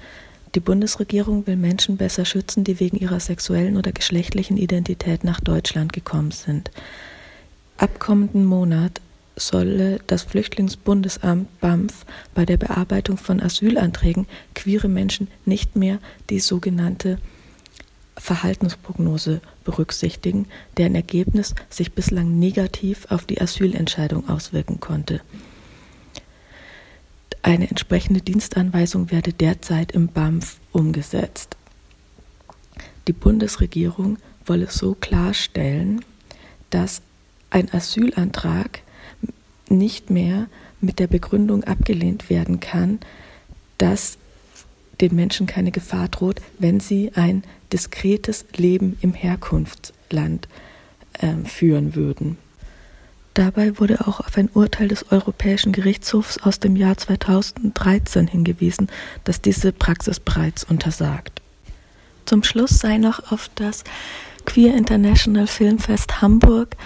Die 0.56 0.62
Bundesregierung 0.62 1.46
will 1.48 1.58
Menschen 1.58 1.98
besser 1.98 2.24
schützen, 2.24 2.64
die 2.64 2.80
wegen 2.80 2.96
ihrer 2.96 3.20
sexuellen 3.20 3.76
oder 3.76 3.92
geschlechtlichen 3.92 4.56
Identität 4.56 5.26
nach 5.26 5.42
Deutschland 5.42 5.92
gekommen 5.92 6.32
sind. 6.32 6.72
Ab 7.78 8.00
kommenden 8.00 8.46
Monat 8.46 9.02
solle 9.36 10.00
das 10.08 10.24
Flüchtlingsbundesamt 10.24 11.60
BAMF 11.60 12.06
bei 12.34 12.46
der 12.46 12.56
Bearbeitung 12.56 13.18
von 13.18 13.42
Asylanträgen 13.42 14.28
queere 14.54 14.88
Menschen 14.88 15.28
nicht 15.44 15.76
mehr 15.76 16.00
die 16.30 16.40
sogenannte 16.40 17.18
Verhaltensprognose 18.16 19.42
berücksichtigen, 19.66 20.48
deren 20.78 20.96
Ergebnis 20.96 21.54
sich 21.70 21.92
bislang 21.92 22.40
negativ 22.40 23.08
auf 23.10 23.26
die 23.26 23.42
Asylentscheidung 23.42 24.30
auswirken 24.30 24.80
konnte. 24.80 25.20
Eine 27.46 27.70
entsprechende 27.70 28.22
Dienstanweisung 28.22 29.12
werde 29.12 29.32
derzeit 29.32 29.92
im 29.92 30.08
BAMF 30.08 30.58
umgesetzt. 30.72 31.58
Die 33.08 33.14
Bundesregierung 33.14 34.18
wolle 34.48 34.66
so 34.72 34.96
klarstellen, 34.96 36.04
dass 36.72 37.04
ein 37.52 37.72
Asylantrag 37.72 38.82
nicht 39.70 40.10
mehr 40.10 40.48
mit 40.82 40.98
der 40.98 41.06
Begründung 41.06 41.64
abgelehnt 41.64 42.32
werden 42.32 42.62
kann, 42.62 43.00
dass 43.78 44.18
den 45.00 45.14
Menschen 45.14 45.46
keine 45.46 45.70
Gefahr 45.70 46.08
droht, 46.08 46.42
wenn 46.58 46.80
sie 46.80 47.12
ein 47.14 47.44
diskretes 47.72 48.46
Leben 48.56 48.98
im 49.02 49.14
Herkunftsland 49.14 50.48
äh, 51.20 51.36
führen 51.46 51.94
würden. 51.94 52.40
Dabei 53.36 53.78
wurde 53.80 54.08
auch 54.08 54.22
auf 54.22 54.38
ein 54.38 54.50
Urteil 54.54 54.88
des 54.88 55.12
Europäischen 55.12 55.74
Gerichtshofs 55.74 56.38
aus 56.38 56.62
dem 56.62 56.78
Jahr 56.78 56.98
2013 56.98 58.28
hingewiesen, 58.28 58.88
das 59.26 59.42
diese 59.42 59.74
Praxis 59.74 60.22
bereits 60.22 60.64
untersagt. 60.64 61.42
Zum 62.24 62.44
Schluss 62.44 62.80
sei 62.80 62.98
noch 62.98 63.34
auf 63.34 63.50
das 63.56 63.84
Queer 64.46 64.74
International 64.76 65.48
Filmfest 65.48 66.22
Hamburg 66.22 66.78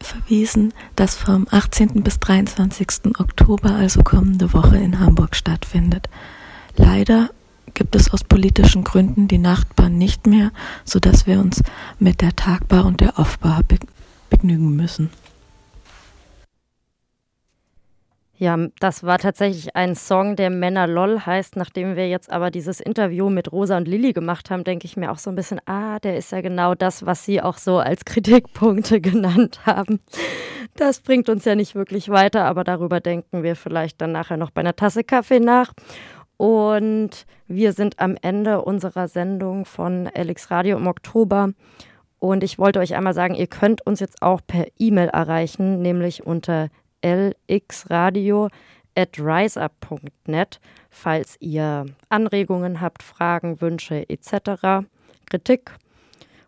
verwiesen, 0.00 0.72
das 0.96 1.16
vom 1.16 1.46
18. 1.50 2.02
bis 2.02 2.18
23. 2.18 3.18
Oktober, 3.18 3.72
also 3.72 4.02
kommende 4.02 4.54
Woche 4.54 4.78
in 4.78 4.98
Hamburg 4.98 5.36
stattfindet. 5.36 6.08
Leider 6.76 7.28
gibt 7.74 7.94
es 7.94 8.10
aus 8.10 8.24
politischen 8.24 8.84
Gründen 8.84 9.28
die 9.28 9.36
Nachtbahn 9.36 9.98
nicht 9.98 10.26
mehr, 10.26 10.50
sodass 10.86 11.26
wir 11.26 11.38
uns 11.40 11.62
mit 11.98 12.22
der 12.22 12.34
Tagbar 12.34 12.86
und 12.86 13.02
der 13.02 13.18
Offbar 13.18 13.60
begnügen 14.30 14.74
müssen. 14.74 15.10
Ja, 18.40 18.56
das 18.78 19.02
war 19.02 19.18
tatsächlich 19.18 19.74
ein 19.74 19.96
Song, 19.96 20.36
der 20.36 20.50
Männer 20.50 20.86
LOL 20.86 21.26
heißt. 21.26 21.56
Nachdem 21.56 21.96
wir 21.96 22.08
jetzt 22.08 22.30
aber 22.30 22.52
dieses 22.52 22.78
Interview 22.78 23.30
mit 23.30 23.50
Rosa 23.50 23.76
und 23.76 23.88
Lilly 23.88 24.12
gemacht 24.12 24.48
haben, 24.48 24.62
denke 24.62 24.84
ich 24.84 24.96
mir 24.96 25.10
auch 25.10 25.18
so 25.18 25.28
ein 25.30 25.34
bisschen, 25.34 25.60
ah, 25.66 25.98
der 25.98 26.16
ist 26.16 26.30
ja 26.30 26.40
genau 26.40 26.76
das, 26.76 27.04
was 27.04 27.24
sie 27.24 27.42
auch 27.42 27.58
so 27.58 27.78
als 27.78 28.04
Kritikpunkte 28.04 29.00
genannt 29.00 29.66
haben. 29.66 29.98
Das 30.76 31.00
bringt 31.00 31.28
uns 31.28 31.44
ja 31.46 31.56
nicht 31.56 31.74
wirklich 31.74 32.10
weiter, 32.10 32.44
aber 32.44 32.62
darüber 32.62 33.00
denken 33.00 33.42
wir 33.42 33.56
vielleicht 33.56 34.00
dann 34.00 34.12
nachher 34.12 34.36
noch 34.36 34.52
bei 34.52 34.60
einer 34.60 34.76
Tasse 34.76 35.02
Kaffee 35.02 35.40
nach. 35.40 35.72
Und 36.36 37.26
wir 37.48 37.72
sind 37.72 37.98
am 37.98 38.16
Ende 38.22 38.62
unserer 38.62 39.08
Sendung 39.08 39.64
von 39.64 40.08
LX 40.16 40.52
Radio 40.52 40.76
im 40.76 40.86
Oktober. 40.86 41.54
Und 42.20 42.44
ich 42.44 42.56
wollte 42.56 42.78
euch 42.78 42.94
einmal 42.94 43.14
sagen, 43.14 43.34
ihr 43.34 43.48
könnt 43.48 43.84
uns 43.84 43.98
jetzt 43.98 44.22
auch 44.22 44.40
per 44.46 44.66
E-Mail 44.78 45.08
erreichen, 45.08 45.82
nämlich 45.82 46.24
unter 46.24 46.68
lxradio 47.02 48.48
at 48.94 49.18
riseup.net, 49.18 50.60
falls 50.90 51.36
ihr 51.40 51.86
Anregungen 52.08 52.80
habt, 52.80 53.02
Fragen, 53.02 53.60
Wünsche 53.60 54.08
etc., 54.08 54.86
Kritik. 55.26 55.72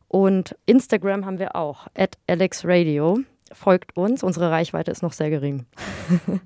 Und 0.08 0.56
Instagram 0.66 1.24
haben 1.24 1.38
wir 1.38 1.54
auch, 1.54 1.86
at 1.94 2.18
lxradio. 2.26 3.20
Folgt 3.52 3.96
uns, 3.96 4.22
unsere 4.22 4.50
Reichweite 4.50 4.90
ist 4.90 5.02
noch 5.02 5.12
sehr 5.12 5.30
gering. 5.30 5.66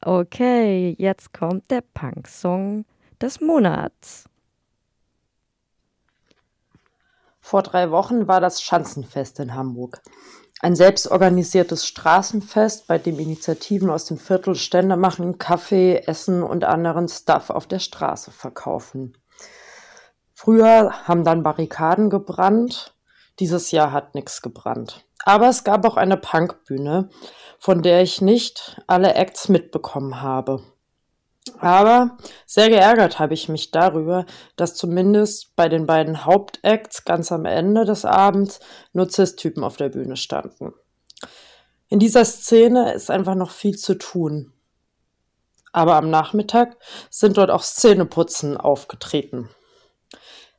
okay, 0.00 0.94
jetzt 0.98 1.32
kommt 1.32 1.70
der 1.70 1.82
Punk-Song 1.94 2.84
des 3.20 3.40
Monats. 3.40 4.24
Vor 7.40 7.62
drei 7.62 7.90
Wochen 7.90 8.28
war 8.28 8.40
das 8.40 8.62
Schanzenfest 8.62 9.40
in 9.40 9.54
Hamburg. 9.54 10.00
Ein 10.62 10.76
selbstorganisiertes 10.76 11.86
Straßenfest, 11.86 12.86
bei 12.86 12.98
dem 12.98 13.18
Initiativen 13.18 13.88
aus 13.88 14.04
dem 14.04 14.18
Viertel 14.18 14.54
Stände 14.54 14.98
machen, 14.98 15.38
Kaffee, 15.38 16.02
Essen 16.06 16.42
und 16.42 16.64
anderen 16.64 17.08
Stuff 17.08 17.48
auf 17.48 17.66
der 17.66 17.78
Straße 17.78 18.30
verkaufen. 18.30 19.16
Früher 20.34 20.92
haben 21.08 21.24
dann 21.24 21.42
Barrikaden 21.42 22.10
gebrannt, 22.10 22.94
dieses 23.38 23.70
Jahr 23.70 23.92
hat 23.92 24.14
nichts 24.14 24.42
gebrannt. 24.42 25.06
Aber 25.24 25.48
es 25.48 25.64
gab 25.64 25.86
auch 25.86 25.96
eine 25.96 26.18
Punkbühne, 26.18 27.08
von 27.58 27.80
der 27.82 28.02
ich 28.02 28.20
nicht 28.20 28.82
alle 28.86 29.14
Acts 29.14 29.48
mitbekommen 29.48 30.20
habe. 30.20 30.62
Aber 31.58 32.16
sehr 32.46 32.68
geärgert 32.68 33.18
habe 33.18 33.34
ich 33.34 33.48
mich 33.48 33.70
darüber, 33.70 34.26
dass 34.56 34.74
zumindest 34.74 35.56
bei 35.56 35.68
den 35.68 35.86
beiden 35.86 36.24
Hauptacts 36.24 37.04
ganz 37.04 37.32
am 37.32 37.44
Ende 37.44 37.84
des 37.84 38.04
Abends 38.04 38.60
nur 38.92 39.10
Cis-Typen 39.10 39.64
auf 39.64 39.76
der 39.76 39.88
Bühne 39.88 40.16
standen. 40.16 40.72
In 41.88 41.98
dieser 41.98 42.24
Szene 42.24 42.92
ist 42.92 43.10
einfach 43.10 43.34
noch 43.34 43.50
viel 43.50 43.76
zu 43.76 43.94
tun. 43.94 44.52
Aber 45.72 45.96
am 45.96 46.10
Nachmittag 46.10 46.76
sind 47.10 47.36
dort 47.36 47.50
auch 47.50 47.62
Szeneputzen 47.62 48.56
aufgetreten. 48.56 49.48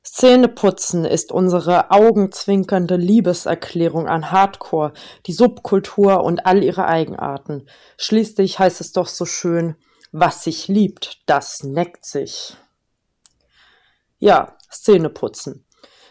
Szeneputzen 0.03 1.05
ist 1.05 1.31
unsere 1.31 1.91
augenzwinkernde 1.91 2.95
Liebeserklärung 2.95 4.07
an 4.07 4.31
Hardcore, 4.31 4.93
die 5.27 5.33
Subkultur 5.33 6.23
und 6.23 6.45
all 6.45 6.63
ihre 6.63 6.85
Eigenarten. 6.85 7.67
Schließlich 7.97 8.57
heißt 8.57 8.81
es 8.81 8.93
doch 8.93 9.07
so 9.07 9.25
schön, 9.25 9.75
was 10.11 10.43
sich 10.43 10.67
liebt, 10.67 11.21
das 11.25 11.63
neckt 11.63 12.05
sich. 12.05 12.55
Ja, 14.19 14.55
Szene 14.71 15.09
putzen. 15.09 15.65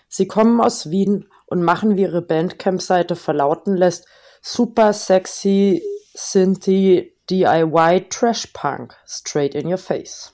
Sie 0.09 0.27
kommen 0.27 0.61
aus 0.61 0.91
Wien 0.91 1.29
und 1.47 1.63
machen, 1.63 1.97
wie 1.97 2.03
ihre 2.03 2.23
Bandcamp-Seite 2.23 3.17
verlauten 3.17 3.77
lässt, 3.77 4.07
super 4.43 4.93
sexy 4.93 5.83
Synthie 6.15 7.17
DIY 7.31 8.09
Trash 8.11 8.49
Punk 8.49 8.97
straight 9.07 9.55
in 9.55 9.69
your 9.69 9.79
face. 9.79 10.33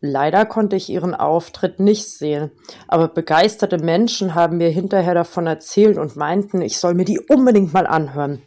Leider 0.00 0.44
konnte 0.44 0.76
ich 0.76 0.90
ihren 0.90 1.14
Auftritt 1.14 1.80
nicht 1.80 2.08
sehen, 2.08 2.50
aber 2.88 3.08
begeisterte 3.08 3.78
Menschen 3.78 4.34
haben 4.34 4.58
mir 4.58 4.68
hinterher 4.68 5.14
davon 5.14 5.46
erzählt 5.46 5.96
und 5.96 6.16
meinten, 6.16 6.60
ich 6.60 6.78
soll 6.78 6.94
mir 6.94 7.04
die 7.04 7.20
unbedingt 7.20 7.72
mal 7.72 7.86
anhören. 7.86 8.42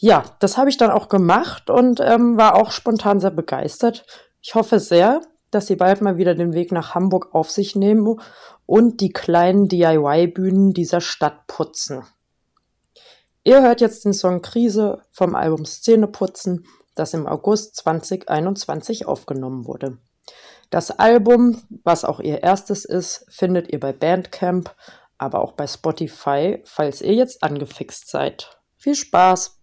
Ja, 0.00 0.24
das 0.38 0.56
habe 0.56 0.70
ich 0.70 0.76
dann 0.76 0.92
auch 0.92 1.08
gemacht 1.08 1.70
und 1.70 1.98
ähm, 1.98 2.36
war 2.36 2.54
auch 2.54 2.70
spontan 2.70 3.18
sehr 3.18 3.32
begeistert. 3.32 4.06
Ich 4.40 4.54
hoffe 4.54 4.78
sehr, 4.78 5.22
dass 5.50 5.66
sie 5.66 5.74
bald 5.74 6.02
mal 6.02 6.16
wieder 6.16 6.36
den 6.36 6.52
Weg 6.52 6.70
nach 6.70 6.94
Hamburg 6.94 7.34
auf 7.34 7.50
sich 7.50 7.74
nehmen 7.74 8.20
und 8.64 9.00
die 9.00 9.12
kleinen 9.12 9.66
DIY-Bühnen 9.66 10.72
dieser 10.72 11.00
Stadt 11.00 11.48
putzen. 11.48 12.04
Ihr 13.42 13.62
hört 13.62 13.80
jetzt 13.80 14.04
den 14.04 14.12
Song 14.12 14.40
Krise 14.40 15.02
vom 15.10 15.34
Album 15.34 15.64
Szene 15.64 16.06
putzen, 16.06 16.66
das 16.94 17.12
im 17.12 17.26
August 17.26 17.74
2021 17.76 19.06
aufgenommen 19.06 19.66
wurde. 19.66 19.98
Das 20.70 20.92
Album, 20.92 21.62
was 21.82 22.04
auch 22.04 22.20
ihr 22.20 22.42
erstes 22.44 22.84
ist, 22.84 23.24
findet 23.30 23.72
ihr 23.72 23.80
bei 23.80 23.92
Bandcamp, 23.92 24.74
aber 25.16 25.40
auch 25.40 25.52
bei 25.52 25.66
Spotify, 25.66 26.62
falls 26.64 27.00
ihr 27.00 27.14
jetzt 27.14 27.42
angefixt 27.42 28.08
seid. 28.08 28.60
Viel 28.76 28.94
Spaß! 28.94 29.57